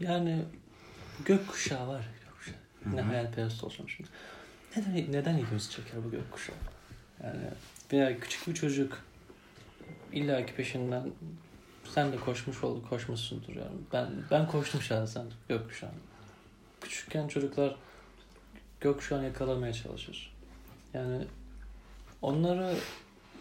yani 0.00 0.44
gökkuşağı 1.24 1.88
var. 1.88 2.04
Gökkuşağı. 2.24 2.96
Ne 2.96 3.00
hayalperest 3.00 3.64
olacağım 3.64 3.88
şimdi. 3.88 4.10
Neden, 4.76 5.12
neden 5.12 5.38
ilgimizi 5.38 5.70
çeker 5.70 6.04
bu 6.04 6.10
gökkuşağı? 6.10 6.56
Yani 7.22 7.40
veya 7.92 8.20
küçük 8.20 8.48
bir 8.48 8.54
çocuk 8.54 9.02
illa 10.12 10.46
ki 10.46 10.54
peşinden 10.54 11.10
sen 11.94 12.12
de 12.12 12.16
koşmuş 12.16 12.64
ol, 12.64 12.82
koşmuşsundur 12.82 13.56
yani. 13.56 13.76
Ben 13.92 14.10
ben 14.30 14.48
koştum 14.48 14.82
şahsen 14.82 15.26
gökkuşağına. 15.48 16.11
Küçükken 16.82 17.28
çocuklar 17.28 17.76
gökkuşağını 18.80 19.24
yakalamaya 19.24 19.72
çalışır. 19.72 20.34
Yani 20.94 21.24
onları 22.22 22.76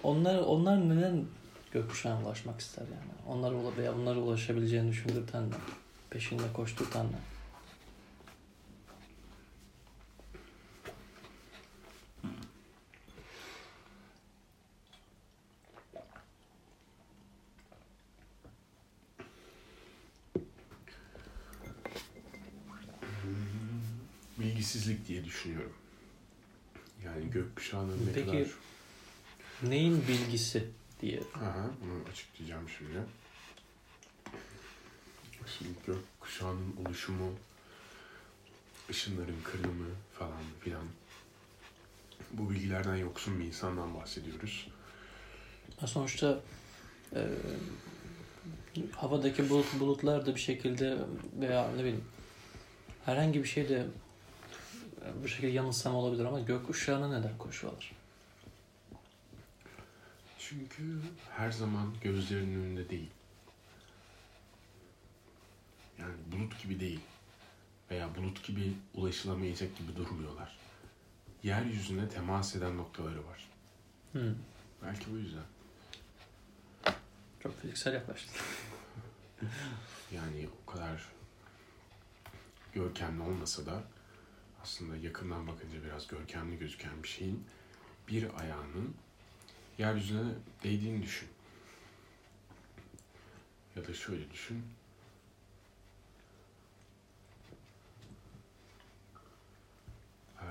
onlar 0.04 0.40
onlar 0.40 0.90
neden 0.90 1.26
gökkuşağına 1.72 2.26
ulaşmak 2.26 2.60
ister 2.60 2.84
yani? 2.84 3.38
Onlara 3.38 3.78
veya 3.78 3.96
onlara 3.96 4.20
ulaşabileceğini 4.20 4.90
düşündürten 4.92 5.50
ne? 5.50 5.56
Peşinde 6.10 6.44
koşturtan 6.54 7.06
ne? 7.06 7.31
Bilgisizlik 24.62 25.08
diye 25.08 25.26
düşünüyorum. 25.26 25.74
Yani 27.06 27.32
gökkuşağının 27.32 28.08
ne 28.08 28.14
Peki- 28.14 28.26
kadar... 28.26 28.48
Neyin 29.64 30.04
bilgisi 30.08 30.68
diye. 31.02 31.20
Aha, 31.36 31.70
bunu 31.82 32.10
açıklayacağım 32.12 32.70
şimdi. 32.78 33.00
Şimdi 35.58 35.72
gökkuşağının 35.88 36.76
oluşumu, 36.86 37.34
ışınların 38.90 39.42
kırılımı 39.44 39.90
falan 40.14 40.44
filan. 40.60 40.86
Bu 42.32 42.50
bilgilerden 42.50 42.96
yoksun 42.96 43.40
bir 43.40 43.46
insandan 43.46 43.96
bahsediyoruz. 43.96 44.68
Sonuçta 45.86 46.42
e, 47.16 47.28
havadaki 48.96 49.50
bulut, 49.50 49.80
bulutlar 49.80 50.26
da 50.26 50.36
bir 50.36 50.42
şekilde 50.42 50.98
veya 51.40 51.72
ne 51.72 51.80
bileyim 51.80 52.04
herhangi 53.06 53.44
bir 53.44 53.48
şeyde 53.48 53.76
e, 53.76 53.86
bu 55.24 55.28
şekilde 55.28 55.52
yanılsama 55.52 55.98
olabilir 55.98 56.26
ama 56.26 56.40
gökkuşağına 56.40 57.20
neden 57.20 57.38
koşuyorlar? 57.38 57.92
Çünkü 60.40 61.02
her 61.30 61.52
zaman 61.52 61.94
gözlerinin 62.02 62.64
önünde 62.64 62.90
değil. 62.90 63.10
Yani 66.00 66.14
bulut 66.32 66.64
gibi 66.64 66.80
değil. 66.80 67.00
Veya 67.92 68.16
bulut 68.16 68.44
gibi 68.44 68.74
ulaşılamayacak 68.94 69.78
gibi 69.78 69.96
durmuyorlar. 69.96 70.58
Yeryüzüne 71.44 72.10
temas 72.10 72.56
eden 72.56 72.78
noktaları 72.78 73.28
var. 73.28 73.50
Hmm. 74.12 74.36
Belki 74.84 75.12
bu 75.12 75.18
yüzden. 75.18 75.44
Çok 77.44 77.62
fiziksel 77.62 77.94
yaklaştın. 77.94 78.36
Yani 80.12 80.50
o 80.64 80.72
kadar 80.72 81.10
görkemli 82.74 83.22
olmasa 83.22 83.66
da 83.66 83.84
aslında 84.64 84.98
yakından 84.98 85.48
bakınca 85.48 85.84
biraz 85.84 86.08
görkemli 86.08 86.60
gözüken 86.60 87.04
bir 87.04 87.08
şeyin 87.08 87.46
bir 88.08 88.40
ayağının 88.40 88.96
yeryüzüne 89.78 90.34
değdiğini 90.64 91.04
düşün. 91.04 91.30
Ya 93.76 93.88
da 93.88 93.94
şöyle 93.94 94.32
düşün. 94.32 94.64
Ee, 100.42 100.46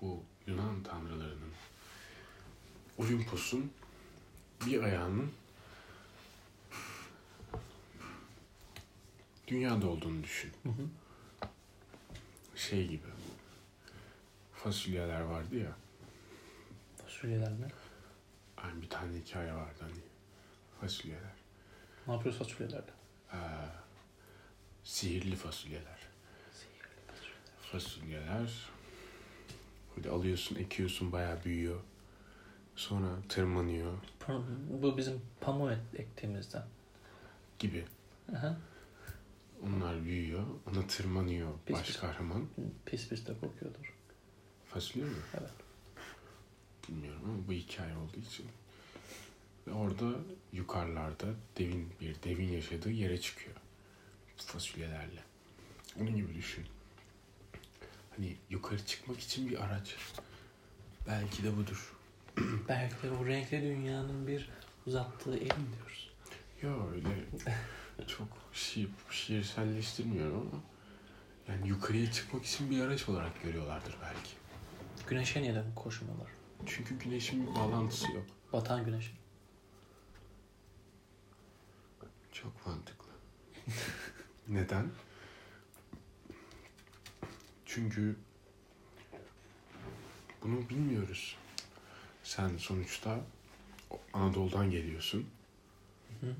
bu 0.00 0.22
Yunan 0.46 0.82
tanrılarının 0.82 1.52
Olimpos'un 2.98 3.72
bir 4.66 4.82
ayağının 4.82 5.32
dünyada 9.48 9.86
olduğunu 9.86 10.22
düşün. 10.22 10.50
Hı 10.62 10.68
hı. 10.68 10.88
Şey 12.56 12.86
gibi. 12.88 13.19
Fasulyeler 14.64 15.20
vardı 15.20 15.56
ya. 15.58 15.76
Fasulyeler 16.96 17.52
mi? 17.52 17.68
Hani 18.56 18.82
bir 18.82 18.88
tane 18.88 19.18
hikaye 19.18 19.54
vardı 19.54 19.78
hani. 19.80 19.92
Fasulyeler. 20.80 21.32
Ne 22.06 22.12
yapıyoruz 22.12 22.38
fasulyelerle? 22.38 22.90
Ee, 23.32 23.36
sihirli 24.84 25.36
fasulyeler. 25.36 25.98
Fasulyeler. 27.72 28.68
Böyle 29.96 30.10
alıyorsun, 30.10 30.56
ekiyorsun, 30.56 31.12
bayağı 31.12 31.44
büyüyor. 31.44 31.80
Sonra 32.76 33.08
tırmanıyor 33.28 33.92
Bu 34.82 34.96
bizim 34.96 35.22
pamuğu 35.40 35.70
ek- 35.72 36.02
ektiğimizden. 36.02 36.64
gibi. 37.58 37.84
Aha. 38.36 38.56
Onlar 39.62 40.04
büyüyor, 40.04 40.46
ona 40.70 40.86
tırmanıyor 40.86 41.52
Pis 41.66 41.76
baş 41.76 41.86
pis. 41.86 41.96
kahraman. 42.00 42.46
Pis 42.86 43.08
pis 43.08 43.26
de 43.26 43.32
kokuyordur. 43.40 43.94
Fasulye 44.74 45.04
mi? 45.04 45.16
Evet. 45.40 45.50
Bilmiyorum 46.88 47.22
ama 47.24 47.48
bu 47.48 47.52
hikaye 47.52 47.96
olduğu 47.96 48.20
için. 48.20 48.46
Ve 49.66 49.72
orada 49.72 50.18
yukarılarda 50.52 51.26
devin 51.58 51.92
bir 52.00 52.16
devin 52.22 52.48
yaşadığı 52.48 52.90
yere 52.90 53.20
çıkıyor. 53.20 53.56
Fasulyelerle. 54.36 55.22
Onun 56.00 56.16
gibi 56.16 56.34
düşün. 56.34 56.64
Hani 58.16 58.36
yukarı 58.50 58.86
çıkmak 58.86 59.20
için 59.20 59.50
bir 59.50 59.64
araç. 59.64 59.96
Belki 61.06 61.44
de 61.44 61.56
budur. 61.56 61.96
Belki 62.68 63.02
de 63.02 63.18
bu 63.18 63.26
renkli 63.26 63.62
dünyanın 63.62 64.26
bir 64.26 64.48
uzattığı 64.86 65.36
elin 65.36 65.68
diyoruz. 65.76 66.10
Ya 66.62 66.88
öyle 66.90 67.08
çok 68.06 68.28
şiir, 68.52 68.88
şiirselleştirmiyorum 69.10 70.36
ama 70.52 70.62
yani 71.48 71.68
yukarıya 71.68 72.12
çıkmak 72.12 72.44
için 72.44 72.70
bir 72.70 72.80
araç 72.80 73.08
olarak 73.08 73.42
görüyorlardır 73.42 73.96
belki. 74.02 74.39
Güneşe 75.10 75.42
neden 75.42 75.74
koşmuyorlar? 75.74 76.28
Çünkü 76.66 76.98
güneşin 76.98 77.46
bir 77.46 77.54
bağlantısı 77.54 78.12
yok. 78.12 78.24
Batan 78.52 78.84
güneş. 78.84 79.12
Çok 82.32 82.66
mantıklı. 82.66 83.10
Neden? 84.48 84.90
Çünkü 87.66 88.16
bunu 90.42 90.68
bilmiyoruz. 90.68 91.36
Sen 92.22 92.56
sonuçta 92.56 93.20
Anadolu'dan 94.12 94.70
geliyorsun. 94.70 95.30
Hı. 96.20 96.34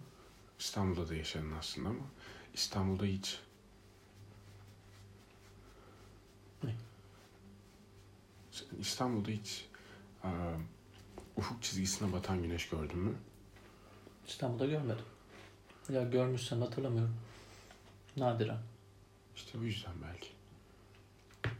İstanbul'da 0.58 1.08
da 1.08 1.14
yaşadın 1.14 1.52
aslında 1.52 1.88
ama 1.88 2.04
İstanbul'da 2.54 3.04
hiç 3.04 3.40
Ne? 6.64 6.74
Sen 8.49 8.49
İstanbul'da 8.80 9.30
hiç 9.30 9.66
eee, 10.24 10.30
ufuk 11.36 11.62
çizgisine 11.62 12.12
batan 12.12 12.42
güneş 12.42 12.68
gördün 12.68 12.98
mü? 12.98 13.14
İstanbul'da 14.26 14.66
görmedim. 14.66 15.04
Ya 15.88 16.02
görmüşsem 16.02 16.60
hatırlamıyorum. 16.60 17.16
Nadiren. 18.16 18.58
İşte 19.36 19.58
bu 19.60 19.64
yüzden 19.64 19.92
belki. 20.02 20.28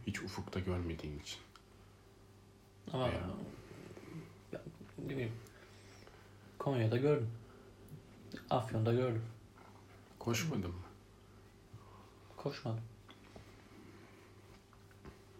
Hiç 0.07 0.21
ufukta 0.21 0.59
görmediğin 0.59 1.19
için. 1.19 1.39
Ama 2.93 3.07
Veya- 3.09 3.21
ben, 4.53 4.61
ne 5.05 5.09
bileyim, 5.09 5.31
Konya'da 6.59 6.97
gördüm. 6.97 7.29
Afyon'da 8.49 8.93
gördüm. 8.93 9.23
Koşmadın 10.19 10.71
mı? 10.71 10.81
Koşmadım. 12.37 12.81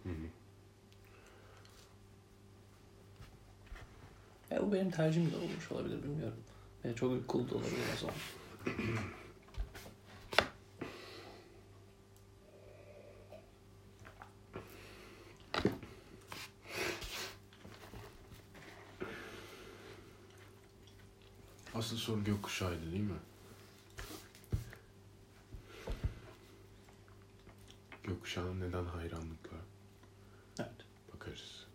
Hı 0.04 0.10
hı. 0.10 0.28
E, 4.52 4.62
bu 4.62 4.74
benim 4.74 4.92
tercihim 4.92 5.32
de 5.32 5.36
olmuş 5.38 5.72
olabilir 5.72 6.04
bilmiyorum. 6.04 6.38
Ve 6.86 6.96
çok 6.96 7.12
uykulu 7.12 7.50
da 7.50 7.56
olabilir 7.56 7.78
o 7.96 8.00
zaman. 8.00 8.16
Asıl 21.76 21.98
soru 21.98 22.24
gökkuşağıydı 22.24 22.92
değil 22.92 23.04
mi? 23.04 23.20
Gökkuşağına 28.04 28.54
neden 28.66 28.86
hayranlıkla 28.86 29.58
Evet. 30.60 30.72
bakarız? 31.14 31.66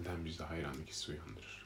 Neden 0.00 0.24
bizde 0.24 0.44
hayranlık 0.44 0.88
hissi 0.88 1.10
uyandırır? 1.10 1.61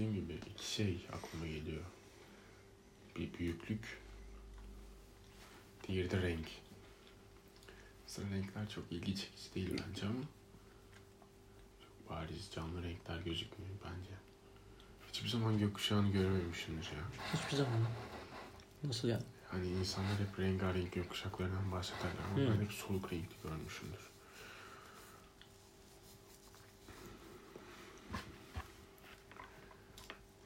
Dediğim 0.00 0.14
gibi 0.14 0.38
iki 0.54 0.72
şey 0.72 1.06
aklıma 1.12 1.46
geliyor. 1.46 1.82
Bir 3.16 3.34
büyüklük, 3.38 3.98
diğeri 5.88 6.10
de 6.10 6.22
renk. 6.22 6.46
Mesela 8.06 8.30
renkler 8.30 8.68
çok 8.68 8.92
ilgi 8.92 9.16
çekici 9.16 9.54
değil 9.54 9.70
bence 9.70 10.06
ama 10.06 10.20
çok 11.80 12.10
bariz 12.10 12.50
canlı 12.54 12.82
renkler 12.82 13.18
gözükmüyor 13.18 13.74
bence. 13.84 14.12
Hiçbir 15.12 15.28
zaman 15.28 15.58
gökkuşağını 15.58 16.12
görememişimdir 16.12 16.86
ya. 16.86 17.04
Hiçbir 17.34 17.56
zaman. 17.56 17.72
Nasıl 18.84 19.08
yani? 19.08 19.24
Hani 19.48 19.68
insanlar 19.68 20.18
hep 20.18 20.38
rengarenk 20.40 20.92
gökkuşaklarından 20.92 21.72
bahsederler 21.72 22.24
ama 22.30 22.36
Hmm. 22.36 22.54
ben 22.58 22.64
hep 22.64 22.72
soluk 22.72 23.12
renkli 23.12 23.36
görmüşümdür. 23.42 24.10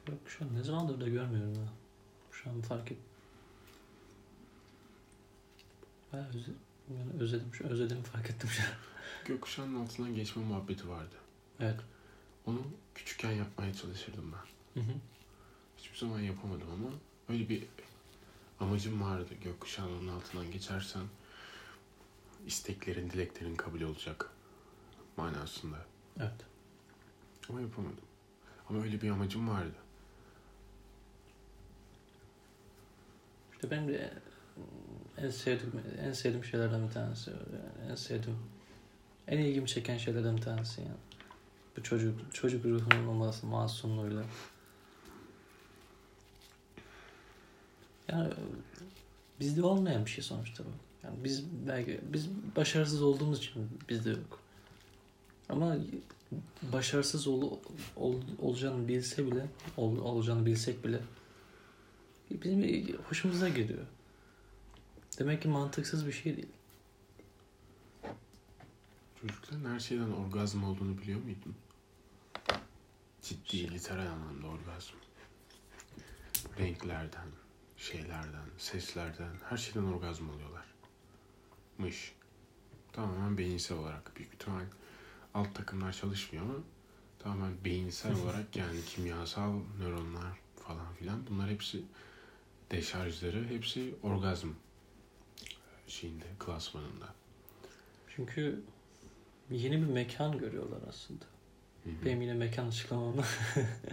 Yok 0.07 0.24
şu 0.37 0.45
an 0.45 0.55
ne 0.55 0.63
zamandır 0.63 1.01
da 1.01 1.07
görmüyorum 1.07 1.53
ya. 1.53 1.67
Şu 2.31 2.49
an 2.49 2.61
fark 2.61 2.91
et. 2.91 2.97
Bayağı 6.13 6.29
özle, 6.29 6.51
yani 6.97 7.23
özledim, 7.23 7.53
şu 7.53 7.63
özledim 7.63 8.03
fark 8.03 8.29
ettim 8.29 8.49
şu 8.49 8.63
an. 8.63 8.69
Gökkuşağının 9.25 9.83
altından 9.83 10.15
geçme 10.15 10.43
muhabbeti 10.43 10.89
vardı. 10.89 11.15
Evet. 11.59 11.79
Onu 12.45 12.61
küçükken 12.95 13.31
yapmaya 13.31 13.73
çalışırdım 13.73 14.33
ben. 14.33 14.81
Hı 14.81 14.87
hı. 14.87 14.93
Hiçbir 15.77 15.97
zaman 15.97 16.19
yapamadım 16.19 16.67
ama 16.71 16.89
öyle 17.29 17.49
bir 17.49 17.63
amacım 18.59 19.01
vardı. 19.01 19.33
Gökkuşağının 19.43 20.07
altından 20.07 20.51
geçersen 20.51 21.03
isteklerin, 22.45 23.09
dileklerin 23.09 23.55
kabul 23.55 23.81
olacak 23.81 24.29
manasında. 25.17 25.85
Evet. 26.19 26.45
Ama 27.49 27.61
yapamadım. 27.61 28.05
Ama 28.69 28.83
öyle 28.83 29.01
bir 29.01 29.09
amacım 29.09 29.49
vardı. 29.49 29.84
Benim 33.71 33.87
de 33.87 34.11
en 35.17 35.29
sevdiğim, 35.29 35.81
en 36.01 36.11
sevdiğim 36.11 36.45
şeylerden 36.45 36.87
bir 36.87 36.93
tanesi. 36.93 37.31
Yani 37.31 37.91
en 37.91 37.95
sevdiğim, 37.95 38.39
en 39.27 39.37
ilgimi 39.37 39.67
çeken 39.67 39.97
şeylerden 39.97 40.37
bir 40.37 40.41
tanesi 40.41 40.81
yani. 40.81 40.97
Bu 41.77 41.83
çocuk, 41.83 42.33
çocuk 42.33 42.65
ruhunun 42.65 43.07
olması, 43.07 43.47
masumluğuyla. 43.47 44.23
Yani 48.11 48.33
bizde 49.39 49.63
olmayan 49.63 50.05
bir 50.05 50.11
şey 50.11 50.23
sonuçta 50.23 50.63
bu. 50.63 50.69
Yani 51.03 51.23
biz 51.23 51.45
belki 51.67 52.01
biz 52.03 52.29
başarısız 52.55 53.01
olduğumuz 53.01 53.37
için 53.37 53.69
bizde 53.89 54.09
yok. 54.09 54.39
Ama 55.49 55.77
başarısız 56.73 57.27
ol, 57.27 57.57
ol, 57.95 58.15
olacağını 58.41 58.87
bilse 58.87 59.31
bile, 59.31 59.45
ol, 59.77 59.97
olacağını 59.97 60.45
bilsek 60.45 60.85
bile 60.85 60.99
bizim 62.31 62.97
hoşumuza 62.97 63.49
gidiyor. 63.49 63.85
Demek 65.19 65.41
ki 65.41 65.47
mantıksız 65.47 66.07
bir 66.07 66.11
şey 66.11 66.37
değil. 66.37 66.47
Çocukların 69.21 69.73
her 69.73 69.79
şeyden 69.79 70.11
orgazm 70.11 70.63
olduğunu 70.63 70.97
biliyor 70.97 71.21
muydun? 71.21 71.55
Ciddi, 73.21 73.71
literal 73.71 74.07
anlamda 74.07 74.47
orgazm. 74.47 74.93
Renklerden, 76.59 77.27
şeylerden, 77.77 78.45
seslerden, 78.57 79.33
her 79.49 79.57
şeyden 79.57 79.83
orgazm 79.83 80.29
oluyorlar. 80.29 80.65
Mış. 81.77 82.13
Tamamen 82.93 83.37
beyinsel 83.37 83.77
olarak. 83.77 84.15
Büyük 84.15 84.33
ihtimal 84.33 84.65
alt 85.33 85.55
takımlar 85.55 85.93
çalışmıyor 85.93 86.45
ama 86.45 86.55
tamamen 87.19 87.53
beyinsel 87.65 88.15
olarak 88.23 88.55
yani 88.55 88.79
kimyasal 88.85 89.53
nöronlar 89.79 90.39
falan 90.67 90.93
filan 90.93 91.27
bunlar 91.29 91.49
hepsi 91.49 91.83
deşarjları 92.71 93.47
hepsi 93.47 93.95
orgazm 94.03 94.49
şeyinde, 95.87 96.25
klasmanında. 96.39 97.05
Çünkü 98.15 98.61
yeni 99.51 99.81
bir 99.81 99.87
mekan 99.87 100.37
görüyorlar 100.37 100.79
aslında. 100.89 101.25
Hı 101.83 101.89
hı. 101.89 102.05
Benim 102.05 102.21
yine 102.21 102.33
mekan 102.33 102.67
açıklamamla. 102.67 103.25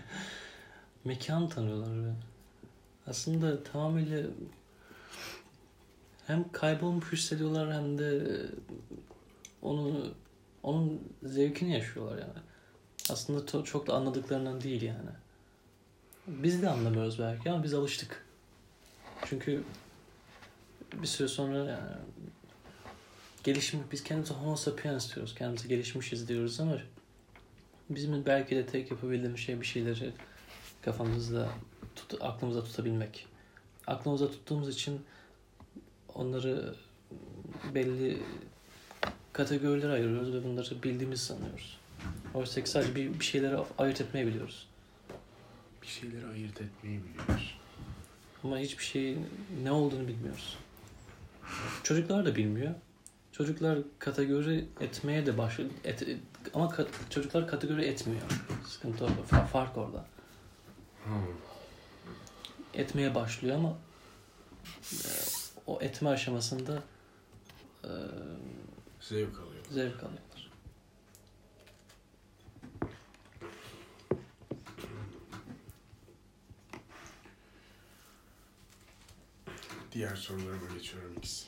mekan 1.05 1.49
tanıyorlar 1.49 2.07
ve 2.07 2.13
aslında 3.07 3.65
tamamıyla 3.65 4.27
hem 6.27 6.53
kaybolmuş 6.53 7.13
hissediyorlar 7.13 7.75
hem 7.75 7.99
de 7.99 8.41
onu 9.63 10.15
onun 10.63 11.13
zevkini 11.23 11.73
yaşıyorlar 11.73 12.19
yani. 12.19 12.39
Aslında 13.11 13.65
çok 13.65 13.87
da 13.87 13.95
anladıklarından 13.95 14.61
değil 14.61 14.83
yani. 14.83 15.11
Biz 16.27 16.63
de 16.63 16.69
anlamıyoruz 16.69 17.19
belki 17.19 17.51
ama 17.51 17.65
biz 17.65 17.75
alıştık. 17.75 18.22
Çünkü 19.25 19.63
bir 21.03 21.07
süre 21.07 21.29
sonra 21.29 21.59
yani 21.59 21.97
gelişim 23.45 23.85
biz 23.93 24.05
kendimize 24.05 24.35
homo 24.35 24.57
sapiens 24.57 25.15
diyoruz. 25.15 25.35
Kendimize 25.35 25.69
gelişmişiz 25.69 26.29
diyoruz 26.29 26.61
ama 26.61 26.79
bizim 27.91 28.27
belki 28.27 28.57
de 28.57 28.67
tek 28.67 28.91
yapabildiğimiz 28.91 29.41
şey 29.41 29.61
bir 29.61 29.67
şeyleri 29.67 30.13
kafamızda 30.83 31.49
tut, 31.97 32.23
aklımızda 32.23 32.65
tutabilmek. 32.65 33.27
Aklımızda 33.87 34.31
tuttuğumuz 34.31 34.69
için 34.69 35.01
onları 36.15 36.75
belli 37.75 38.23
kategorilere 39.33 39.93
ayırıyoruz 39.93 40.35
ve 40.35 40.45
bunları 40.45 40.83
bildiğimizi 40.83 41.25
sanıyoruz. 41.25 41.79
Oysa 42.35 42.65
ki 42.65 42.71
sadece 42.71 42.95
bir, 42.95 43.21
bir 43.21 43.25
şeyleri 43.25 43.57
ayırt 43.79 44.01
etmeyi 44.01 44.27
biliyoruz. 44.27 44.69
Bir 45.83 45.87
şeyleri 45.87 46.27
ayırt 46.27 46.61
etmeyi 46.61 47.01
biliyoruz. 47.05 47.59
Ama 48.45 48.59
hiçbir 48.59 48.85
şeyin 48.85 49.27
ne 49.63 49.73
olduğunu 49.73 50.09
bilmiyoruz. 50.09 50.57
Çocuklar 51.83 52.25
da 52.27 52.37
bilmiyor. 52.37 52.75
Çocuklar 53.33 53.79
kategori 53.99 54.69
etmeye 54.81 55.27
de 55.27 55.39
başlıyor. 55.39 55.71
Et, 55.85 56.03
et- 56.03 56.21
ama 56.55 56.67
ka- 56.67 56.87
çocuklar 57.11 57.49
kategori 57.49 57.85
etmiyor. 57.85 58.23
Sıkıntı 58.67 59.05
orada. 59.05 59.21
Fa- 59.31 59.47
fark 59.47 59.77
orada. 59.79 60.05
Hmm. 61.05 61.13
Etmeye 62.75 63.15
başlıyor 63.15 63.57
ama 63.57 63.77
e, 64.93 64.97
o 65.67 65.79
etme 65.83 66.11
aşamasında 66.11 66.83
e, 67.85 67.91
Zevk 69.01 69.39
alıyor. 69.39 69.65
zevk 69.71 69.95
alıyorlar. 69.97 70.32
Diğer 79.93 80.17
sorularıma 80.17 80.75
geçiyorum 80.79 81.13
X. 81.19 81.45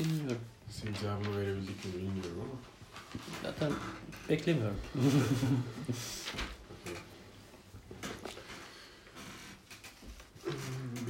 Bilmiyorum. 0.00 0.40
Senin 0.70 0.94
cevabını 0.94 1.36
verebildik 1.40 1.84
mi 1.84 1.92
bilmiyorum 1.92 2.40
ama. 2.40 2.60
Zaten 3.42 3.72
beklemiyorum. 4.28 4.80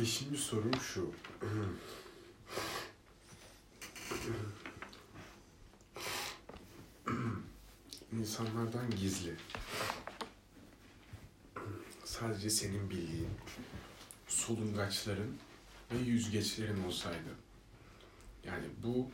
Beşinci 0.00 0.38
sorum 0.38 0.80
şu. 0.80 1.10
İnsanlardan 8.12 8.90
gizli. 8.90 9.36
Sadece 12.04 12.50
senin 12.50 12.90
bildiğin 12.90 13.30
solungaçların 14.28 15.38
ve 15.92 15.98
yüzgeçlerin 15.98 16.84
olsaydı 16.84 17.34
Yani 18.44 18.64
bu 18.82 19.10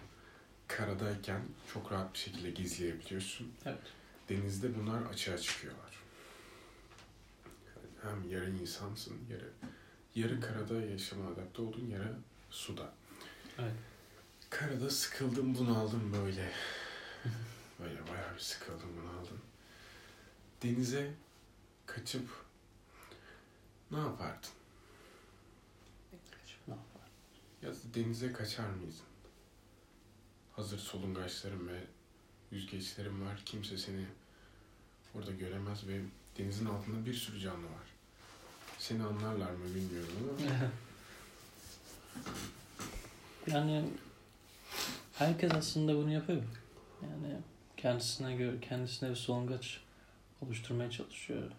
karadayken 0.68 1.42
çok 1.72 1.92
rahat 1.92 2.14
bir 2.14 2.18
şekilde 2.18 2.50
gizleyebiliyorsun. 2.50 3.52
Evet. 3.64 3.78
Denizde 4.28 4.78
bunlar 4.78 5.02
açığa 5.02 5.38
çıkıyorlar. 5.38 5.94
Hem 8.02 8.30
yarı 8.30 8.50
insansın, 8.50 9.16
yarı 9.30 9.50
yarı 10.14 10.40
karada 10.40 10.74
yaşama 10.74 11.30
adapte 11.30 11.62
oldun, 11.62 11.86
yarı 11.86 12.16
suda. 12.50 12.92
Evet. 13.58 13.72
Karada 14.50 14.90
sıkıldım, 14.90 15.54
bunaldım 15.54 16.12
böyle. 16.12 16.52
Böyle 17.80 18.08
bayağı 18.08 18.34
bir 18.34 18.40
sıkıldım, 18.40 18.88
bunaldım. 19.02 19.40
Denize 20.62 21.14
kaçıp 21.86 22.28
ne 23.90 23.98
yapardın? 23.98 24.50
Ne 26.68 26.74
yapar? 26.74 27.08
Ya 27.64 27.70
da 27.70 27.76
denize 27.94 28.32
kaçar 28.32 28.68
mıydın? 28.68 28.94
Hazır 30.52 30.78
solungaçların 30.78 31.68
ve 31.68 31.80
yüzgeçlerin 32.50 33.26
var. 33.26 33.42
Kimse 33.46 33.78
seni 33.78 34.06
orada 35.14 35.32
göremez 35.32 35.88
ve 35.88 36.00
denizin 36.38 36.66
altında 36.66 37.06
bir 37.06 37.14
sürü 37.14 37.40
canlı 37.40 37.64
var. 37.64 37.88
Seni 38.78 39.02
anlarlar 39.02 39.50
mı 39.50 39.64
bilmiyorum 39.74 40.12
ama 40.22 40.70
yani 43.56 43.84
herkes 45.14 45.52
aslında 45.52 45.96
bunu 45.96 46.12
yapıyor. 46.12 46.42
Yani 47.02 47.36
kendisine 47.76 48.36
göre 48.36 48.60
kendisine 48.60 49.10
bir 49.10 49.16
solungaç 49.16 49.80
oluşturmaya 50.40 50.90
çalışıyor. 50.90 51.50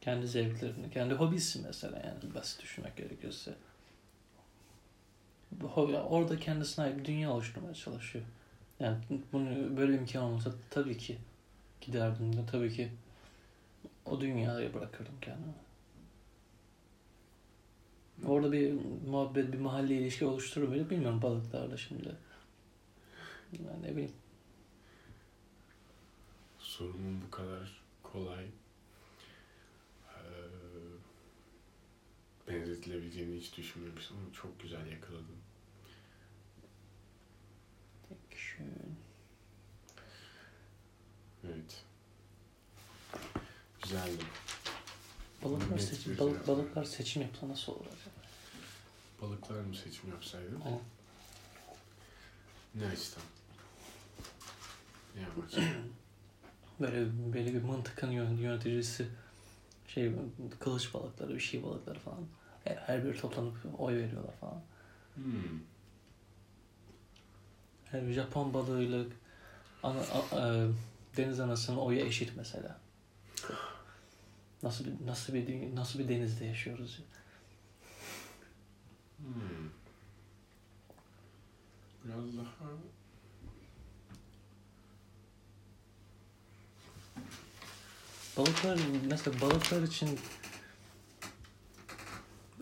Kendi 0.00 0.28
zevklerini, 0.28 0.90
kendi 0.90 1.14
hobisi 1.14 1.62
mesela 1.62 1.98
yani 1.98 2.34
basit 2.34 2.62
düşünmek 2.62 2.96
gerekirse. 2.96 3.54
Orada 6.08 6.38
kendisine 6.38 6.84
ait 6.84 7.04
dünya 7.04 7.32
oluşturmaya 7.32 7.74
çalışıyor. 7.74 8.24
Yani 8.80 8.96
bunu 9.32 9.76
böyle 9.76 9.94
imkan 9.94 10.22
olmasa 10.22 10.52
tabii 10.70 10.98
ki 10.98 11.18
giderdim 11.80 12.36
de 12.36 12.46
tabii 12.50 12.72
ki 12.72 12.88
o 14.06 14.20
dünyaya 14.20 14.74
bırakırdım 14.74 15.14
kendimi. 15.22 15.54
Orada 18.26 18.52
bir 18.52 18.72
muhabbet, 19.08 19.52
bir 19.52 19.58
mahalle 19.58 19.94
ilişki 19.94 20.24
oluşturur 20.24 20.70
böyle 20.70 20.90
bilmiyorum 20.90 21.22
balıklarla 21.22 21.76
şimdi. 21.76 22.14
Yani 23.52 23.82
ne 23.82 23.90
bileyim. 23.90 24.12
sorumun 26.76 27.22
bu 27.26 27.30
kadar 27.30 27.82
kolay 28.02 28.46
benzetilebileceğini 32.48 33.36
hiç 33.40 33.56
düşünmemiştim 33.56 34.16
ama 34.16 34.32
çok 34.32 34.60
güzel 34.60 34.86
yakaladın. 34.86 35.45
Şöyle. 38.56 38.70
Evet. 41.44 41.84
Güzeldi. 43.82 44.24
Balıklar, 45.44 45.76
Net 45.76 45.82
seçim, 45.84 46.12
bir 46.14 46.18
balık, 46.18 46.32
cevap. 46.44 46.48
balıklar 46.48 46.84
seçim 46.84 47.22
yapsa 47.22 47.48
nasıl 47.48 47.72
olur 47.72 47.86
acaba? 47.86 48.16
Balıklar 49.22 49.60
mı 49.60 49.74
seçim 49.76 50.10
yapsaydım? 50.10 50.62
Aynen. 50.64 50.80
Ne 52.74 52.86
açıdan? 52.86 53.22
Ne 55.16 55.26
amaçla? 55.26 55.62
Böyle, 56.80 57.06
böyle 57.34 57.54
bir 57.54 57.62
mıntıkanın 57.62 58.12
yön- 58.12 58.36
yöneticisi 58.36 59.08
şey 59.88 60.12
kılıç 60.60 60.94
balıkları, 60.94 61.34
bir 61.34 61.40
şey 61.40 61.62
balıkları 61.62 61.98
falan. 62.00 62.26
Her, 62.64 62.76
her 62.76 63.04
biri 63.04 63.20
toplanıp 63.20 63.56
oy 63.78 63.94
veriyorlar 63.96 64.34
falan. 64.40 64.62
Hmm. 65.14 65.60
Japon 68.12 68.54
balığıyla 68.54 69.04
ana, 69.82 70.00
a- 70.00 70.48
e, 70.48 70.68
deniz 71.16 71.40
anasının 71.40 71.76
oyu 71.76 71.98
eşit 72.00 72.32
mesela. 72.36 72.80
Nasıl 74.62 74.84
bir 74.84 75.06
nasıl 75.06 75.34
bir 75.34 75.76
nasıl 75.76 75.98
bir 75.98 76.08
denizde 76.08 76.44
yaşıyoruz? 76.44 76.98
ya? 76.98 77.04
Hmm. 79.18 79.70
Biraz 82.04 82.36
daha 82.36 82.70
Balıklar 88.36 88.78
mesela 89.08 89.40
balıklar 89.40 89.82
için 89.82 90.18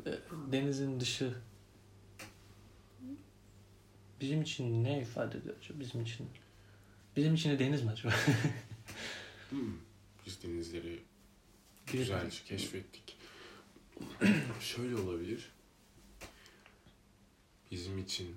e, 0.07 0.11
denizin 0.53 1.01
dışı 1.01 1.35
bizim 4.21 4.43
için 4.43 4.85
ne 4.85 5.01
ifade 5.01 5.39
ediyor 5.39 5.57
acaba 5.59 5.81
bizim 5.81 6.03
için? 6.03 6.29
Bizim 7.17 7.35
için 7.35 7.51
de 7.51 7.59
deniz 7.59 7.83
mi 7.83 7.91
acaba? 7.91 8.15
hmm. 9.51 9.79
biz 10.27 10.43
denizleri 10.43 11.03
güzelce 11.93 12.45
keşfettik. 12.45 13.17
Şöyle 14.61 14.97
olabilir. 14.97 15.53
Bizim 17.71 17.99
için 17.99 18.37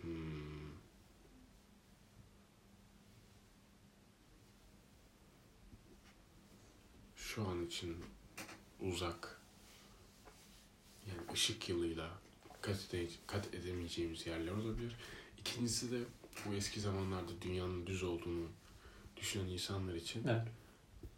hmm, 0.00 0.72
şu 7.16 7.48
an 7.48 7.66
için 7.66 7.96
uzak 8.80 9.40
yani 11.08 11.32
ışık 11.32 11.68
yılıyla 11.68 12.21
kat, 12.62 12.76
ede- 12.94 13.08
kat 13.26 13.54
edemeyeceğimiz 13.54 14.26
yerler 14.26 14.52
olabilir. 14.52 14.96
İkincisi 15.38 15.92
de 15.92 15.98
bu 16.46 16.54
eski 16.54 16.80
zamanlarda 16.80 17.32
dünyanın 17.42 17.86
düz 17.86 18.02
olduğunu 18.02 18.48
düşünen 19.16 19.46
insanlar 19.46 19.94
için 19.94 20.24
Evet. 20.28 20.48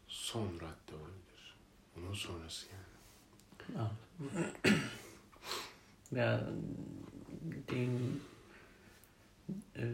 son 0.08 0.46
radde 0.54 0.94
olabilir. 0.94 1.56
Onun 1.98 2.14
sonrası 2.14 2.66
yani. 2.72 3.88
Ya 6.12 6.48
din 7.68 8.22
e, 9.76 9.84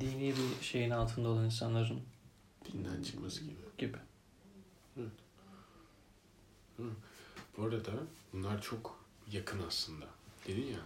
dini 0.00 0.34
bir 0.36 0.64
şeyin 0.64 0.90
altında 0.90 1.28
olan 1.28 1.44
insanların 1.44 2.02
Dinden 2.72 3.02
çıkması 3.02 3.40
gibi. 3.44 3.54
gibi. 3.78 3.96
Bu 7.60 7.64
arada 7.64 7.92
bunlar 8.32 8.62
çok 8.62 9.04
yakın 9.32 9.62
aslında. 9.68 10.06
Dedin 10.46 10.66
ya 10.66 10.80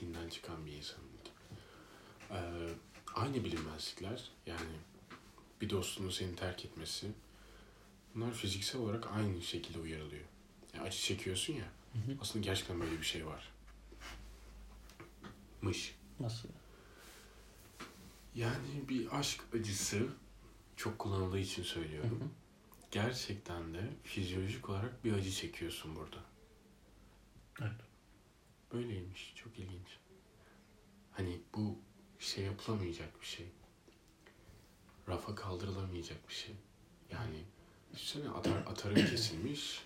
dinden 0.00 0.28
çıkan 0.28 0.66
bir 0.66 0.72
insan. 0.72 0.98
Ee, 2.30 2.68
aynı 3.14 3.44
bilinmezlikler 3.44 4.30
yani 4.46 4.76
bir 5.60 5.70
dostunun 5.70 6.10
seni 6.10 6.36
terk 6.36 6.64
etmesi 6.64 7.06
bunlar 8.14 8.32
fiziksel 8.32 8.80
olarak 8.80 9.12
aynı 9.12 9.42
şekilde 9.42 9.78
uyarılıyor. 9.78 10.24
Yani 10.74 10.86
acı 10.88 10.98
çekiyorsun 10.98 11.52
ya 11.52 11.64
Hı 11.92 11.98
hı. 11.98 12.16
aslında 12.20 12.44
gerçekten 12.44 12.80
böyle 12.80 12.98
bir 12.98 13.04
şey 13.06 13.26
var. 13.26 13.52
Mış. 15.62 15.94
Nasıl? 16.20 16.48
Yani 18.34 18.88
bir 18.88 19.18
aşk 19.18 19.40
acısı 19.60 20.06
çok 20.76 20.98
kullanıldığı 20.98 21.38
için 21.38 21.62
Hı 21.62 21.66
söylüyorum. 21.66 22.20
hı. 22.20 22.45
Gerçekten 22.90 23.74
de 23.74 23.90
fizyolojik 24.02 24.68
olarak 24.68 25.04
bir 25.04 25.12
acı 25.12 25.30
çekiyorsun 25.30 25.96
burada. 25.96 26.16
Evet. 27.60 27.80
Böyleymiş. 28.72 29.32
Çok 29.36 29.58
ilginç. 29.58 29.98
Hani 31.12 31.40
bu 31.54 31.78
şey 32.18 32.44
yapılamayacak 32.44 33.20
bir 33.20 33.26
şey. 33.26 33.46
Rafa 35.08 35.34
kaldırılamayacak 35.34 36.28
bir 36.28 36.34
şey. 36.34 36.54
Yani 37.10 37.44
düşünsene 37.92 38.28
atar, 38.28 38.58
atarın 38.66 39.06
kesilmiş. 39.06 39.84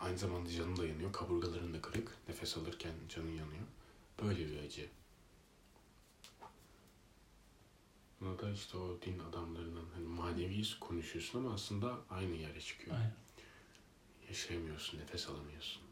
Aynı 0.00 0.18
zamanda 0.18 0.50
canın 0.50 0.76
da 0.76 0.86
yanıyor. 0.86 1.12
Kaburgaların 1.12 1.74
da 1.74 1.80
kırık. 1.80 2.16
Nefes 2.28 2.56
alırken 2.56 2.92
canın 3.08 3.32
yanıyor. 3.32 3.64
Böyle 4.22 4.48
bir 4.48 4.58
acı. 4.58 4.88
Buna 8.26 8.38
da 8.38 8.50
işte 8.50 8.78
o 8.78 9.02
din 9.02 9.18
adamlarının 9.18 9.88
hani 9.94 10.06
manevi 10.06 10.62
konuşuyorsun 10.80 11.38
ama 11.38 11.54
aslında 11.54 11.98
aynı 12.10 12.34
yere 12.34 12.60
çıkıyor. 12.60 12.96
Aynen. 12.96 13.14
Yaşayamıyorsun, 14.28 14.98
nefes 14.98 15.28
alamıyorsun. 15.28 15.82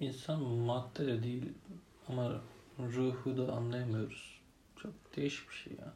İnsan 0.00 0.42
madde 0.42 1.06
de 1.06 1.22
değil 1.22 1.52
ama 2.08 2.42
ruhu 2.78 3.36
da 3.36 3.52
anlayamıyoruz. 3.52 4.40
Çok 4.76 5.16
değişik 5.16 5.50
bir 5.50 5.54
şey 5.54 5.72
ya. 5.72 5.94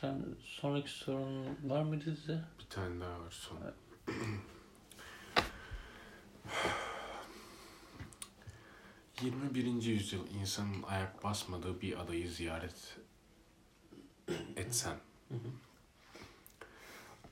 Sen 0.00 0.24
sonraki 0.44 0.90
sorun 0.90 1.58
var 1.70 1.82
mıydı 1.82 2.16
size? 2.16 2.44
Bir 2.58 2.64
tane 2.70 3.00
daha 3.00 3.20
var 3.20 3.30
son. 3.30 3.58
Evet. 3.62 3.74
21. 9.22 9.82
yüzyıl 9.82 10.26
insanın 10.30 10.82
ayak 10.82 11.24
basmadığı 11.24 11.80
bir 11.80 12.00
adayı 12.00 12.30
ziyaret 12.30 12.96
etsen, 14.56 14.96
Hı 15.28 15.34
hı. 15.34 15.48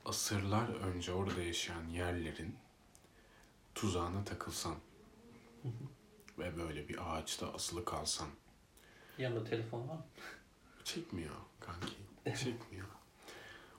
asırlar 0.05 0.69
önce 0.69 1.13
orada 1.13 1.43
yaşayan 1.43 1.89
yerlerin 1.89 2.57
tuzağına 3.75 4.25
takılsan 4.25 4.75
Hı 5.63 5.69
ve 6.39 6.57
böyle 6.57 6.89
bir 6.89 6.99
ağaçta 7.17 7.53
asılı 7.55 7.85
kalsan 7.85 8.29
Yanında 9.19 9.45
telefon 9.45 9.89
var 9.89 9.95
mı? 9.95 10.07
çekmiyor 10.85 11.35
kanki, 11.61 11.93
çekmiyor. 12.35 12.87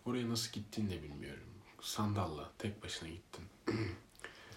Oraya 0.05 0.29
nasıl 0.29 0.51
gittiğini 0.51 0.89
de 0.89 1.03
bilmiyorum. 1.03 1.43
Sandalla 1.81 2.51
tek 2.57 2.83
başına 2.83 3.09
gittin. 3.09 3.45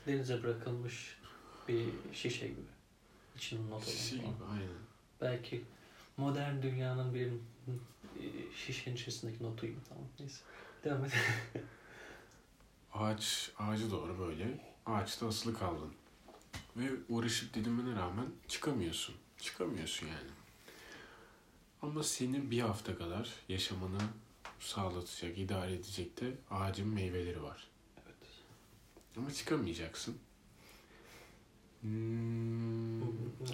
Denize 0.06 0.42
bırakılmış 0.42 1.18
bir 1.68 1.88
şişe 2.12 2.48
gibi. 2.48 2.60
İçinin 3.36 3.70
not 3.70 3.84
falan. 3.84 4.24
gibi 4.24 4.44
aynen. 4.52 4.68
Belki 5.20 5.64
modern 6.16 6.62
dünyanın 6.62 7.14
bir 7.14 7.26
e, 7.26 8.52
şişenin 8.56 8.96
içerisindeki 8.96 9.44
notuyum 9.44 9.80
tamam 9.88 10.04
neyse. 10.20 10.40
Devam 10.84 11.04
et. 11.04 11.12
Ağaç, 12.94 13.50
ağacı 13.58 13.90
doğru 13.90 14.18
böyle 14.18 14.60
ağaçta 14.86 15.28
asılı 15.28 15.58
kaldın. 15.58 15.92
Ve 16.76 16.90
uğraşıp 17.08 17.54
didinmene 17.54 17.96
rağmen 17.96 18.26
çıkamıyorsun. 18.48 19.14
Çıkamıyorsun 19.38 20.06
yani. 20.06 20.30
Ama 21.82 22.02
senin 22.02 22.50
bir 22.50 22.60
hafta 22.60 22.98
kadar 22.98 23.34
yaşamanı 23.48 23.98
sağlatacak, 24.60 25.38
idare 25.38 25.74
edecek 25.74 26.20
de 26.20 26.34
ağacın 26.50 26.88
meyveleri 26.88 27.42
var. 27.42 27.68
evet. 28.06 28.16
Ama 29.16 29.32
çıkamayacaksın. 29.32 30.18
Hmm, 31.80 33.00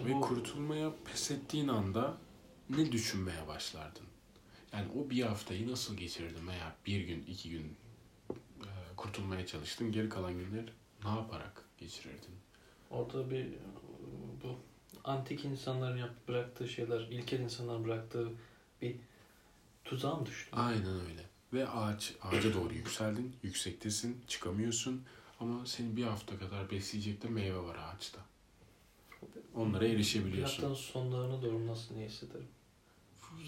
ve 0.07 0.21
kurtulmaya 0.21 0.93
pes 1.05 1.31
ettiğin 1.31 1.69
anda 1.69 2.19
ne 2.71 2.93
düşünmeye 2.93 3.47
başlardın? 3.49 4.07
Yani 4.73 4.89
o 4.99 5.11
bir 5.11 5.23
haftayı 5.23 5.71
nasıl 5.71 5.97
geçirirdin 5.97 6.49
veya 6.49 6.77
bir 6.87 7.01
gün, 7.01 7.25
iki 7.29 7.51
gün 7.51 7.77
e, 8.61 8.71
kurtulmaya 8.97 9.47
çalıştın. 9.47 9.93
Geri 9.93 10.09
kalan 10.09 10.33
günler 10.33 10.73
ne 11.05 11.11
yaparak 11.11 11.65
geçirirdin? 11.79 12.35
Orada 12.91 13.31
bir 13.31 13.47
bu 14.43 14.59
antik 15.05 15.45
insanların 15.45 15.97
yapıp 15.97 16.29
bıraktığı 16.29 16.69
şeyler, 16.69 17.01
ilkel 17.01 17.41
insanların 17.41 17.85
bıraktığı 17.85 18.29
bir 18.83 18.97
tuzağa 19.85 20.15
mı 20.17 20.27
düştün? 20.27 20.57
Aynen 20.57 21.01
öyle. 21.01 21.27
Ve 21.53 21.69
ağaç, 21.69 22.15
ağaca 22.23 22.55
doğru 22.55 22.75
yükseldin. 22.75 23.37
Yüksektesin, 23.43 24.25
çıkamıyorsun. 24.29 25.05
Ama 25.41 25.67
seni 25.67 25.97
bir 25.97 26.05
hafta 26.05 26.39
kadar 26.39 26.71
besleyecek 26.71 27.23
de 27.23 27.29
meyve 27.29 27.59
var 27.59 27.77
ağaçta. 27.77 28.21
Onlara 29.55 29.81
Bir 29.85 29.95
erişebiliyorsun. 29.95 30.55
haftanın 30.55 30.75
sonlarına 30.75 31.43
doğru 31.43 31.67
nasıl 31.67 31.95
ne 31.97 32.07
hissederim? 32.07 32.49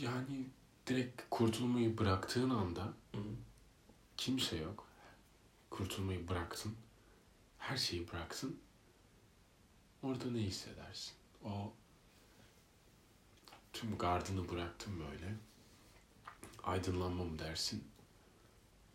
Yani 0.03 0.47
direkt 0.87 1.23
kurtulmayı 1.31 1.99
bıraktığın 1.99 2.51
anda 2.51 2.83
Hı. 3.15 3.19
kimse 4.17 4.57
yok. 4.57 4.87
Kurtulmayı 5.71 6.29
bıraktın. 6.29 6.75
Her 7.59 7.77
şeyi 7.77 8.09
bıraktın. 8.13 8.59
Orada 10.03 10.31
ne 10.31 10.39
hissedersin? 10.39 11.13
O 11.45 11.73
tüm 13.73 13.99
gardını 13.99 14.49
bıraktın 14.49 15.01
böyle. 15.01 15.35
Aydınlanma 16.63 17.25
mı 17.25 17.39
dersin? 17.39 17.85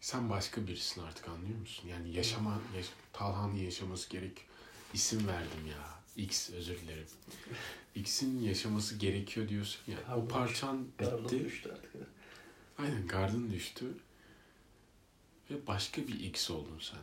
Sen 0.01 0.29
başka 0.29 0.67
birisin 0.67 1.01
artık 1.01 1.27
anlıyor 1.29 1.59
musun? 1.59 1.87
Yani 1.87 2.13
yaşama, 2.13 2.61
yaş 2.75 2.85
Talhan'ın 3.13 3.55
yaşaması 3.55 4.09
gerek. 4.09 4.45
İsim 4.93 5.27
verdim 5.27 5.67
ya. 5.67 5.93
X 6.23 6.49
özür 6.49 6.79
dilerim. 6.79 7.07
X'in 7.95 8.41
yaşaması 8.41 8.95
gerekiyor 8.95 9.49
diyorsun 9.49 9.91
ya. 9.91 9.97
Pardon. 10.07 10.21
O 10.21 10.27
parçan 10.27 10.87
bitti. 10.99 11.45
düştü 11.45 11.71
artık. 11.71 11.95
Aynen 12.77 13.07
gardın 13.07 13.51
düştü. 13.51 13.85
Ve 15.51 15.67
başka 15.67 16.07
bir 16.07 16.19
X 16.19 16.49
oldun 16.51 16.79
sen. 16.81 16.99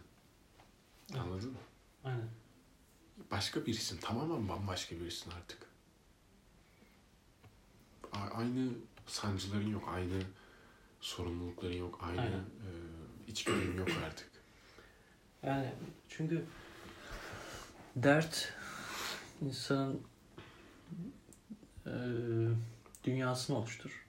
Anladın 1.18 1.50
mı? 1.50 1.58
Aynen. 2.04 2.28
Başka 3.30 3.66
birisin. 3.66 3.98
Tamamen 4.00 4.48
bambaşka 4.48 4.96
birisin 4.96 5.30
artık. 5.30 5.66
A- 8.12 8.34
aynı 8.38 8.70
sancıların 9.06 9.70
yok. 9.70 9.88
Aynı 9.94 10.22
sorumlulukların 11.00 11.76
yok. 11.76 11.98
Aynı 12.02 12.20
Aynen. 12.20 12.38
e, 12.38 12.70
içgüdün 13.28 13.76
yok 13.78 13.88
artık. 14.06 14.30
Yani 15.42 15.72
çünkü 16.08 16.44
dert 17.96 18.54
insanın 19.40 20.02
e, 21.86 21.94
dünyasını 23.04 23.56
oluşturur. 23.56 24.06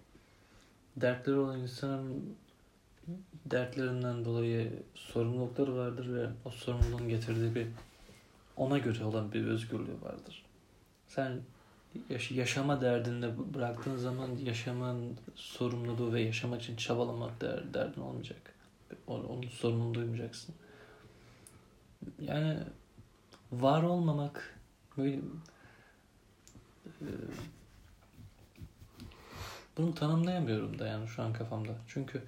Dertleri 0.96 1.36
olan 1.38 1.60
insanın 1.60 2.36
dertlerinden 3.46 4.26
dolayı 4.26 4.84
sorumlulukları 4.96 5.76
vardır 5.76 6.14
ve 6.14 6.30
o 6.46 6.50
sorumluluğun 6.50 7.10
getirdiği 7.10 7.56
bir 7.56 7.68
ona 8.62 8.78
göre 8.78 9.04
olan 9.04 9.32
bir 9.32 9.48
özgürlüğü 9.48 10.02
vardır. 10.02 10.46
Sen 11.08 11.42
yaş- 12.10 12.32
yaşama 12.32 12.82
derdinde 12.82 13.54
bıraktığın 13.54 13.96
zaman 13.98 14.36
yaşamın 14.36 15.18
sorumluluğu 15.36 16.14
ve 16.14 16.22
yaşamak 16.22 16.62
için 16.62 16.76
çabalamak 16.76 17.42
der, 17.42 17.74
derdin 17.74 18.02
olmayacak. 18.02 18.54
Onun 19.08 19.48
sorumluluğunu 19.48 19.94
duymayacaksın. 19.94 20.56
Yani 22.22 22.58
var 23.52 23.84
olmamak 23.84 24.60
böyle 24.98 25.16
e, 27.02 27.08
bunu 29.78 29.96
tanımlayamıyorum 29.96 30.80
da 30.80 30.88
yani 30.88 31.08
şu 31.08 31.24
an 31.24 31.34
kafamda. 31.34 31.72
Çünkü 31.88 32.24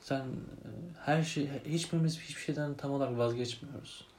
sen 0.00 0.20
e, 0.20 0.68
her 1.04 1.22
şey 1.22 1.50
hiçbirimiz 1.64 2.20
hiçbir 2.20 2.42
şeyden 2.42 2.74
tam 2.74 2.90
olarak 2.90 3.18
vazgeçmiyoruz. 3.18 4.13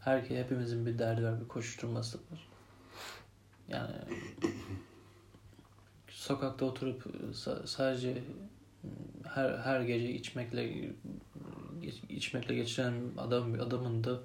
Her 0.00 0.20
hepimizin 0.22 0.86
bir 0.86 0.98
derdi 0.98 1.24
var, 1.24 1.40
bir 1.40 1.48
koşuşturması 1.48 2.18
var. 2.18 2.48
Yani 3.68 3.96
sokakta 6.08 6.64
oturup 6.64 7.06
sa- 7.32 7.66
sadece 7.66 8.10
e, 8.10 8.18
her 9.34 9.58
her 9.58 9.80
gece 9.80 10.10
içmekle 10.12 10.90
içmekle 12.08 12.54
geçiren 12.54 12.94
adam 13.18 13.54
adamın 13.54 14.04
da 14.04 14.20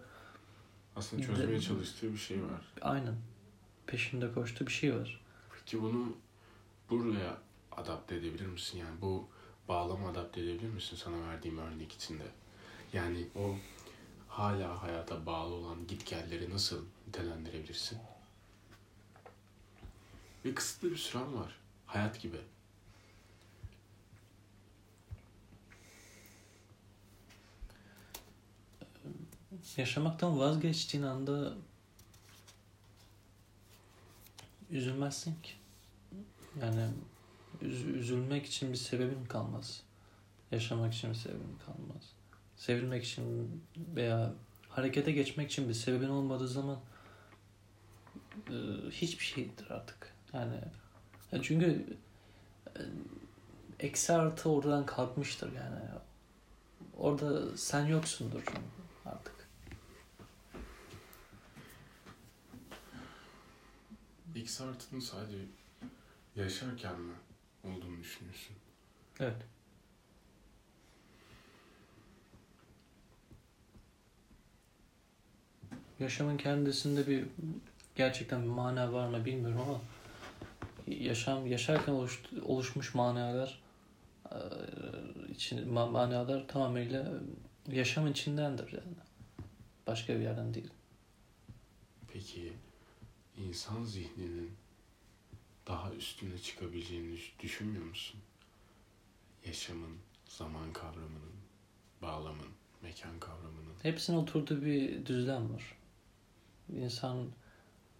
Aslında 0.96 1.24
çözmeye 1.24 1.48
De- 1.58 1.62
çalıştığı 1.62 2.14
bir 2.14 2.18
şey 2.18 2.44
var. 2.44 2.62
aynen 2.82 3.16
peşinde 3.88 4.32
koştuğu 4.34 4.68
bir 4.68 4.72
şey 4.72 4.96
var. 4.96 5.22
Peki 5.60 5.82
bunu 5.82 6.16
buraya 6.90 7.38
adapte 7.72 8.16
edebilir 8.16 8.46
misin? 8.48 8.78
Yani 8.78 9.02
bu 9.02 9.28
bağlama 9.68 10.10
adapte 10.10 10.42
edebilir 10.42 10.70
misin 10.70 10.96
sana 10.96 11.22
verdiğim 11.30 11.58
örnek 11.58 11.92
içinde? 11.94 12.24
Yani 12.94 13.28
o 13.36 13.56
hala 14.38 14.82
hayata 14.84 15.26
bağlı 15.26 15.54
olan 15.54 15.88
gitgelleri 15.88 16.50
nasıl 16.50 16.86
nitelendirebilirsin? 17.08 18.00
Ve 20.46 20.56
kısıtlı 20.56 20.92
bir 20.92 20.98
süren 20.98 21.36
var. 21.36 21.60
Hayat 21.86 22.22
gibi. 22.22 22.38
Yaşamaktan 29.78 30.40
vazgeçtiğin 30.40 31.04
anda 31.04 31.54
üzülmezsin 34.70 35.36
ki. 35.44 35.52
Yani 36.62 36.90
üz- 37.62 37.96
üzülmek 37.96 38.46
için 38.46 38.72
bir 38.72 38.78
sebebin 38.78 39.26
kalmaz. 39.26 39.84
Yaşamak 40.52 40.94
için 40.94 41.10
bir 41.10 41.16
sebebin 41.16 41.58
kalmaz. 41.66 42.15
Sevilmek 42.58 43.04
için 43.04 43.62
veya 43.96 44.34
harekete 44.70 45.12
geçmek 45.12 45.52
için 45.52 45.70
bir 45.70 45.74
sebebin 45.74 46.10
olmadığı 46.10 46.48
zaman 46.48 46.80
e, 48.50 48.56
hiçbir 48.92 49.24
şeydir 49.26 49.72
artık. 49.72 50.14
Yani 50.34 50.56
ya 51.32 51.42
çünkü 51.42 51.98
e, 52.78 52.82
eksi 53.80 54.14
artı 54.14 54.50
oradan 54.50 54.86
kalkmıştır 54.86 55.54
yani. 55.54 55.80
Orada 56.98 57.58
sen 57.58 57.86
yoksundur 57.86 58.44
artık. 59.06 59.36
X 64.36 64.62
artının 64.62 65.00
sadece 65.00 65.38
yaşarken 66.36 67.00
mi 67.02 67.14
olduğunu 67.64 68.00
düşünüyorsun? 68.00 68.56
Evet. 69.20 69.55
Yaşamın 76.00 76.38
kendisinde 76.38 77.08
bir 77.08 77.26
gerçekten 77.96 78.44
bir 78.44 78.48
mana 78.48 78.94
var 78.94 79.08
mı 79.08 79.26
bilmiyorum 79.26 79.62
ama 79.68 79.82
yaşam 80.88 81.48
yaşarken 81.48 81.94
oluş, 81.94 82.22
oluşmuş 82.46 82.94
manalar 82.96 83.62
eee, 84.32 84.38
için 85.32 85.58
ma- 85.58 85.92
manalar 85.92 86.48
tamamıyla 86.48 87.14
yaşam 87.72 88.08
içindendir 88.08 88.72
yani. 88.72 88.96
Başka 89.88 90.16
bir 90.16 90.20
yerden 90.20 90.54
değil. 90.54 90.70
Peki 92.14 92.54
insan 93.48 93.84
zihninin 93.84 94.52
daha 95.68 95.92
üstüne 95.92 96.38
çıkabileceğini 96.38 97.12
düş- 97.14 97.34
düşünmüyor 97.40 97.86
musun? 97.86 98.20
Yaşamın, 99.46 99.96
zaman 100.30 100.74
kavramının, 100.74 101.36
bağlamın, 102.02 102.48
mekan 102.84 103.20
kavramının. 103.20 103.74
Hepsinin 103.84 104.18
oturduğu 104.18 104.66
bir 104.66 105.06
düzlem 105.06 105.54
var. 105.54 105.64
İnsan 106.74 107.28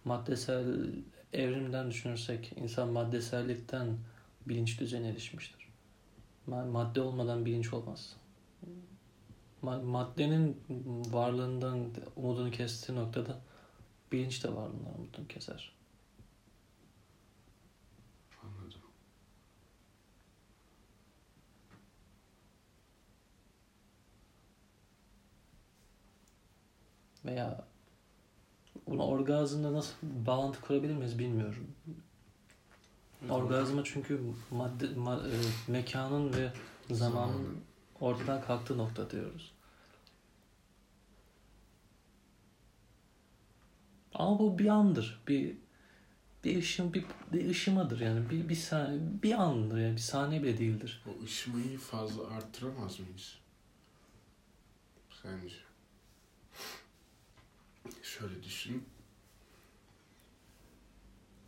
maddesel 0.04 0.94
evrimden 1.32 1.90
düşünürsek 1.90 2.52
insan 2.56 2.88
maddesellikten 2.88 3.98
bilinç 4.46 4.80
düzeyine 4.80 5.08
erişmiştir. 5.08 5.68
Ma- 6.48 6.70
Madde 6.70 7.00
olmadan 7.00 7.46
bilinç 7.46 7.72
olmaz. 7.72 8.16
Ma- 9.62 9.82
Maddenin 9.82 10.62
varlığından 11.12 11.90
umudunu 12.16 12.50
kestiği 12.50 12.98
noktada 12.98 13.40
bilinç 14.12 14.44
de 14.44 14.48
varlığından 14.54 14.94
umudunu 14.98 15.28
keser. 15.28 15.72
Anladım. 18.42 18.80
Veya 27.24 27.64
bunu 28.86 29.02
orgazmla 29.02 29.72
nasıl 29.72 29.94
bağlantı 30.02 30.60
kurabilir 30.60 30.94
miyiz 30.94 31.18
bilmiyorum. 31.18 31.66
Orgazma 33.30 33.84
çünkü 33.84 34.20
madde, 34.50 34.84
ma- 34.84 35.30
e, 35.30 35.36
mekanın 35.72 36.32
ve 36.32 36.52
zamanın 36.90 37.58
ortadan 38.00 38.42
kalktığı 38.42 38.78
nokta 38.78 39.10
diyoruz. 39.10 39.52
Ama 44.14 44.38
bu 44.38 44.58
bir 44.58 44.66
andır. 44.66 45.22
Bir 45.28 45.56
bir 46.44 46.58
ışım 46.58 46.94
bir, 46.94 47.04
bir 47.32 47.50
ışımadır 47.50 48.00
yani 48.00 48.30
bir 48.30 48.48
bir 48.48 48.54
saniye 48.54 49.00
bir 49.22 49.32
andır 49.32 49.78
yani 49.78 49.96
bir 49.96 50.00
saniye 50.00 50.42
bile 50.42 50.58
değildir. 50.58 51.02
O 51.06 51.24
ışımayı 51.24 51.78
fazla 51.78 52.26
arttıramaz 52.26 53.00
mıyız? 53.00 53.38
Sence? 55.22 55.65
Şöyle 58.02 58.42
düşün. 58.42 58.88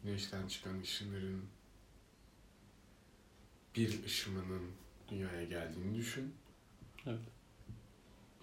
Güneşten 0.02 0.48
çıkan 0.48 0.80
ışınların 0.80 1.44
bir 3.76 4.04
ışımının 4.04 4.72
dünyaya 5.08 5.44
geldiğini 5.44 5.96
düşün. 5.96 6.34
Evet. 7.06 7.20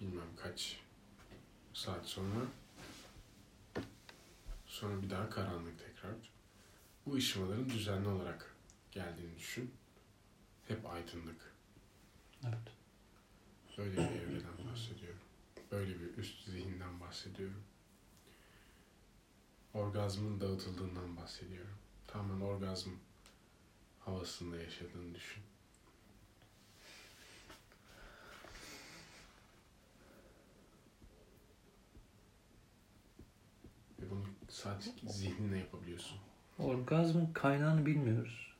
Bilmem 0.00 0.36
kaç 0.36 0.80
saat 1.74 2.06
sonra. 2.06 2.46
Sonra 4.66 5.02
bir 5.02 5.10
daha 5.10 5.30
karanlık 5.30 5.78
tekrar. 5.78 6.14
Bu 7.06 7.14
ışımaların 7.14 7.68
düzenli 7.68 8.08
olarak 8.08 8.54
geldiğini 8.92 9.38
düşün. 9.38 9.74
Hep 10.68 10.86
aydınlık. 10.86 11.54
Evet. 12.44 12.72
Böyle 13.78 13.92
bir 13.92 13.98
evreden 13.98 14.70
bahsediyorum. 14.70 15.20
Böyle 15.70 16.00
bir 16.00 16.16
üst 16.16 16.44
zihinden 16.44 17.00
bahsediyorum. 17.00 17.62
Orgazmın 19.76 20.40
dağıtıldığından 20.40 21.16
bahsediyorum. 21.16 21.74
Tamamen 22.06 22.40
orgazm 22.40 22.90
havasında 24.00 24.56
yaşadığını 24.56 25.14
düşün. 25.14 25.42
Ve 34.00 34.10
bunu 34.10 34.24
sadece 34.48 34.90
zihninle 35.06 35.58
yapabiliyorsun. 35.58 36.18
Orgazmın 36.58 37.32
kaynağını 37.32 37.86
bilmiyoruz. 37.86 38.54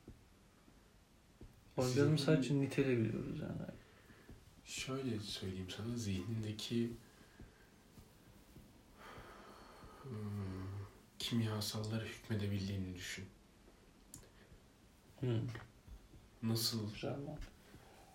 Zihnin- 1.79 2.17
sadece 2.17 2.61
nitelebiliyoruz 2.61 3.41
yani. 3.41 3.63
Şöyle 4.65 5.21
söyleyeyim 5.21 5.71
sana 5.71 5.97
zihnindeki 5.97 6.93
hmm, 10.03 10.56
kimyasallara 11.27 12.05
hükmedebildiğini 12.05 12.95
düşün. 12.95 13.25
Hı. 15.21 15.41
Nasıl 16.43 16.93
Güzel 16.93 17.17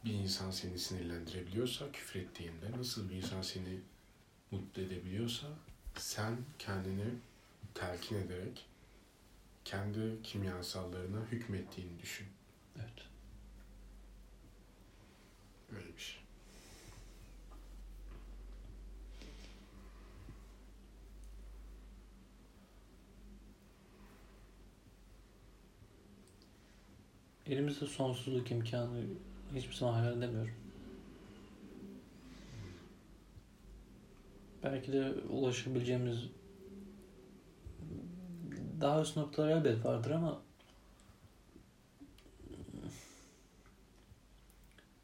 bir 0.05 0.14
insan 0.14 0.51
seni 0.51 0.80
sinirlendirebiliyorsa 0.80 1.91
küfür 1.91 2.20
ettiğinde, 2.20 2.72
nasıl 2.78 3.09
bir 3.09 3.16
insan 3.16 3.41
seni 3.41 3.80
mutlu 4.51 4.82
edebiliyorsa 4.82 5.47
sen 5.97 6.38
kendini 6.59 7.14
telkin 7.74 8.16
ederek 8.16 8.66
kendi 9.66 10.22
kimyasallarına 10.24 11.26
hükmettiğini 11.32 11.99
düşün. 11.99 12.28
Evet. 12.76 13.07
Böyle 15.72 15.97
bir 15.97 16.01
şey. 16.01 16.20
Elimizde 27.52 27.86
sonsuzluk 27.86 28.52
imkanı 28.52 29.04
hiçbir 29.56 29.74
zaman 29.74 29.93
hayal 29.93 30.18
edemiyorum. 30.18 30.54
Belki 34.64 34.93
de 34.93 35.12
ulaşabileceğimiz 35.30 36.18
daha 38.82 39.02
üst 39.02 39.18
noktalar 39.18 39.49
elbet 39.49 39.86
vardır 39.86 40.12
ama 40.12 40.41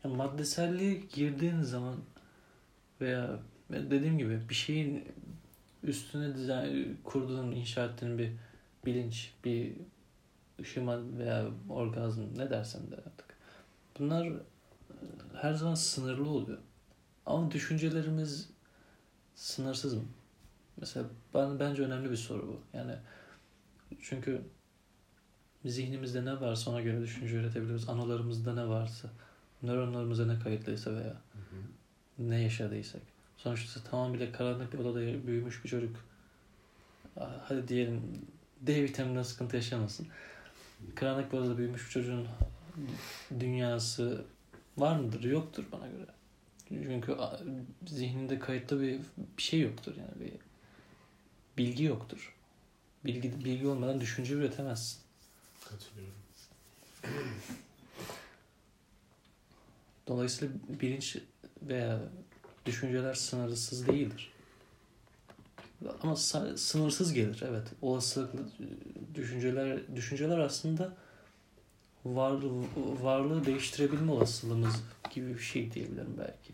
ya 0.03 0.09
maddeselliğe 0.09 0.93
girdiğin 0.93 1.61
zaman 1.61 1.95
veya 3.01 3.39
dediğim 3.69 4.17
gibi 4.17 4.49
bir 4.49 4.55
şeyin 4.55 5.05
üstüne 5.83 6.35
dizayn, 6.35 6.97
kurduğun, 7.03 7.51
inşa 7.51 7.85
ettiğin 7.85 8.17
bir 8.17 8.31
bilinç, 8.85 9.33
bir 9.45 9.73
ışıma 10.59 11.17
veya 11.17 11.45
orgazm 11.69 12.21
ne 12.37 12.49
dersen 12.49 12.91
de 12.91 12.95
artık. 12.95 13.37
Bunlar 13.99 14.25
e, 14.25 14.35
her 15.41 15.53
zaman 15.53 15.75
sınırlı 15.75 16.29
oluyor. 16.29 16.57
Ama 17.25 17.51
düşüncelerimiz 17.51 18.49
sınırsız 19.35 19.93
mı? 19.93 20.03
Mesela 20.77 21.05
ben, 21.33 21.59
bence 21.59 21.83
önemli 21.83 22.11
bir 22.11 22.15
soru 22.15 22.47
bu. 22.47 22.77
Yani 22.77 22.95
çünkü 24.01 24.41
zihnimizde 25.65 26.25
ne 26.25 26.41
varsa 26.41 26.71
ona 26.71 26.81
göre 26.81 27.01
düşünce 27.01 27.35
üretebiliyoruz. 27.35 27.89
Anılarımızda 27.89 28.53
ne 28.53 28.67
varsa, 28.67 29.09
nöronlarımıza 29.63 30.25
ne 30.25 30.39
kayıtlıysa 30.39 30.91
veya 30.91 31.13
Hı 31.13 31.39
hı. 31.39 32.29
ne 32.29 32.41
yaşadıysak. 32.41 33.01
Sonuçta 33.37 33.89
tamamıyla 33.89 34.31
karanlık 34.31 34.73
bir 34.73 34.79
odada 34.79 35.27
büyümüş 35.27 35.63
bir 35.63 35.69
çocuk 35.69 35.95
hadi 37.19 37.67
diyelim 37.67 38.01
D 38.61 38.83
vitamininden 38.83 39.23
sıkıntı 39.23 39.55
yaşamasın. 39.55 40.07
Karanlık 40.95 41.33
odada 41.33 41.57
büyümüş 41.57 41.85
bir 41.85 41.91
çocuğun 41.91 42.27
dünyası 43.39 44.25
var 44.77 44.99
mıdır? 44.99 45.23
Yoktur 45.23 45.63
bana 45.71 45.87
göre. 45.87 46.07
Çünkü 46.67 47.17
zihninde 47.87 48.39
kayıtlı 48.39 48.81
bir, 48.81 48.99
bir 49.37 49.41
şey 49.41 49.61
yoktur 49.61 49.95
yani 49.97 50.19
bir 50.19 50.33
bilgi 51.57 51.83
yoktur. 51.83 52.35
Bilgi 53.05 53.45
bilgi 53.45 53.67
olmadan 53.67 54.01
düşünce 54.01 54.33
üretemezsin. 54.33 54.99
Katılıyorum. 55.69 56.13
Dolayısıyla 60.07 60.55
bilinç 60.81 61.17
veya 61.61 61.99
düşünceler 62.65 63.13
sınırsız 63.13 63.87
değildir. 63.87 64.31
Ama 66.03 66.15
sınırsız 66.55 67.13
gelir 67.13 67.43
evet. 67.49 67.67
Olasılıklı 67.81 68.39
düşünceler 69.15 69.95
düşünceler 69.95 70.37
aslında 70.37 70.93
var 72.05 72.35
varlığı 73.01 73.45
değiştirebilme 73.45 74.11
olasılığımız 74.11 74.83
gibi 75.13 75.33
bir 75.33 75.39
şey 75.39 75.71
diyebilirim 75.71 76.15
belki. 76.17 76.53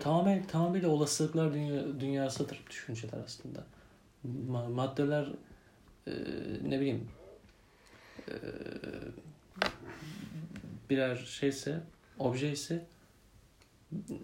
Tamamen 0.00 0.46
tamamıyla 0.46 0.88
olasılıklar 0.88 1.54
dünya, 1.54 2.00
dünyasıdır 2.00 2.62
düşünceler 2.70 3.18
aslında. 3.24 3.64
Ma- 4.50 4.72
maddeler 4.72 5.28
e, 6.06 6.12
ne 6.68 6.80
bileyim 6.80 7.08
e, 8.28 8.34
birer 10.90 11.16
şeyse 11.16 11.80
obje 12.18 12.52
ise 12.52 12.86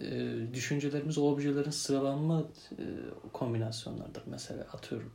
e, 0.00 0.36
düşüncelerimiz 0.54 1.18
o 1.18 1.30
objelerin 1.30 1.70
sıralanma 1.70 2.40
e, 2.78 2.84
kombinasyonlarıdır 3.32 4.22
mesela 4.26 4.64
atıyorum. 4.64 5.12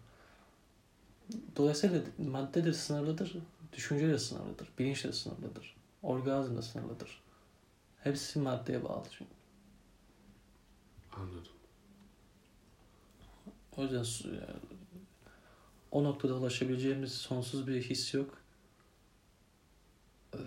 Dolayısıyla 1.55 2.01
madde 2.17 2.65
de 2.65 2.73
sınırlıdır, 2.73 3.37
düşünce 3.73 4.07
de 4.07 4.19
sınırlıdır, 4.19 4.69
bilinç 4.79 5.03
de 5.03 5.13
sınırlıdır, 5.13 5.75
orgazm 6.03 6.57
da 6.57 6.61
sınırlıdır. 6.61 7.21
Hepsi 8.03 8.39
maddeye 8.39 8.83
bağlı 8.83 9.03
çünkü. 9.11 9.31
Anladım. 11.11 11.51
O 13.77 13.83
yüzden 13.83 14.31
yani 14.33 14.59
o 15.91 16.03
noktada 16.03 16.35
ulaşabileceğimiz 16.35 17.11
sonsuz 17.13 17.67
bir 17.67 17.81
his 17.81 18.13
yok. 18.13 18.37
Ee, 20.33 20.37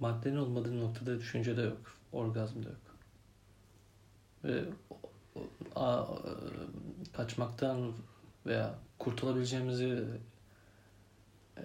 maddenin 0.00 0.36
olmadığı 0.36 0.80
noktada 0.80 1.18
düşünce 1.18 1.56
de 1.56 1.62
yok. 1.62 1.96
Orgazm 2.12 2.62
da 2.64 2.68
yok. 2.68 2.78
Ve 4.44 4.64
a, 5.76 6.06
kaçmaktan 7.12 7.92
veya 8.46 8.78
kurtulabileceğimizi 8.98 10.04
e, 11.56 11.64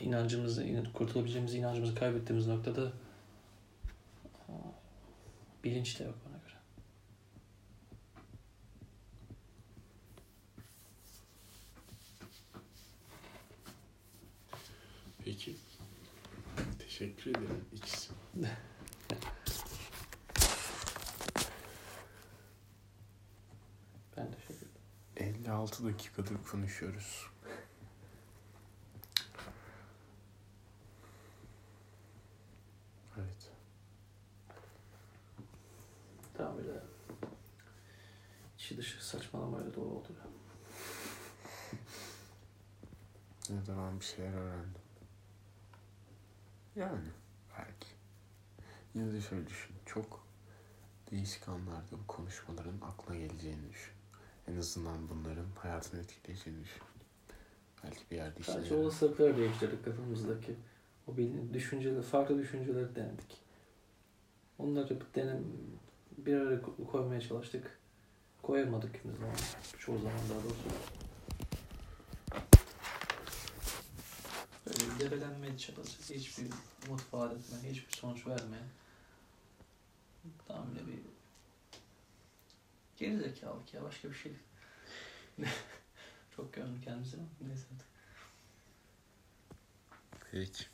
inancımızı, 0.00 0.84
kurtulabileceğimiz 0.94 1.54
inancımızı 1.54 1.94
kaybettiğimiz 1.94 2.46
noktada 2.46 2.92
bilinç 5.64 6.00
de 6.00 6.04
yok 6.04 6.14
bana 6.26 6.38
göre. 6.38 6.56
Peki. 15.24 15.56
Teşekkür 17.02 17.30
ederim 17.30 17.64
ikisi. 17.72 18.12
Ben 24.16 24.32
teşekkür 24.32 24.54
ederim. 24.54 24.72
56 25.16 25.84
dakikadır 25.84 26.36
konuşuyoruz. 26.50 27.26
Evet. 33.16 33.50
Tamam 36.34 36.58
bir 36.58 36.64
de 36.64 36.82
içi 38.58 38.76
dışı 38.76 39.06
saçmalamayla 39.06 39.74
dolu 39.74 39.90
oldu. 39.90 40.08
Ne 43.50 43.62
zaman 43.62 44.00
bir 44.00 44.04
şeyler 44.04 44.32
öğrendim. 44.32 44.81
Yani 46.76 47.08
belki. 47.58 47.86
Yine 48.94 49.12
de 49.12 49.20
şöyle 49.20 49.46
düşün. 49.46 49.76
Çok 49.86 50.26
değişik 51.10 51.48
anlarda 51.48 51.92
bu 51.92 52.06
konuşmaların 52.06 52.80
aklına 52.82 53.16
geleceğini 53.18 53.70
düşün. 53.70 53.92
En 54.48 54.56
azından 54.56 55.08
bunların 55.08 55.46
hayatını 55.58 56.00
etkileyeceğini 56.00 56.64
düşün. 56.64 56.82
Belki 57.84 58.00
bir 58.10 58.16
yerde 58.16 58.42
Sadece 58.42 58.74
yarar. 58.74 58.84
olasılıkları 58.84 59.36
değiştirdik 59.36 59.84
kafamızdaki. 59.84 60.56
O 61.06 61.16
bilin, 61.16 61.54
düşünceler, 61.54 62.02
farklı 62.02 62.38
düşünceleri 62.38 62.94
denedik. 62.94 63.40
Onları 64.58 65.00
bir 65.00 65.06
denem, 65.14 65.42
bir 66.18 66.34
araya 66.36 66.60
ko- 66.60 66.86
koymaya 66.86 67.20
çalıştık. 67.20 67.78
Koyamadık 68.42 69.02
kimi 69.02 69.14
zaman. 69.16 69.34
Çoğu 69.78 69.98
zaman 69.98 70.18
daha 70.30 70.44
doğrusu. 70.44 70.62
Böyle 75.02 75.10
debelenmeye 75.10 75.58
çabası, 75.58 76.14
hiçbir 76.14 76.46
umut 76.88 77.14
vaat 77.14 77.32
etmeyen, 77.32 77.74
hiçbir 77.74 77.96
sonuç 77.96 78.26
vermeyen. 78.26 78.66
Tam 80.48 80.76
bir 80.76 80.98
gerizekalılık 82.96 83.74
ya 83.74 83.82
başka 83.82 84.10
bir 84.10 84.14
şey. 84.14 84.32
Çok 86.36 86.52
gördüm 86.52 86.80
kendimizi 86.84 87.16
neyse. 87.40 87.66
Peki. 90.30 90.64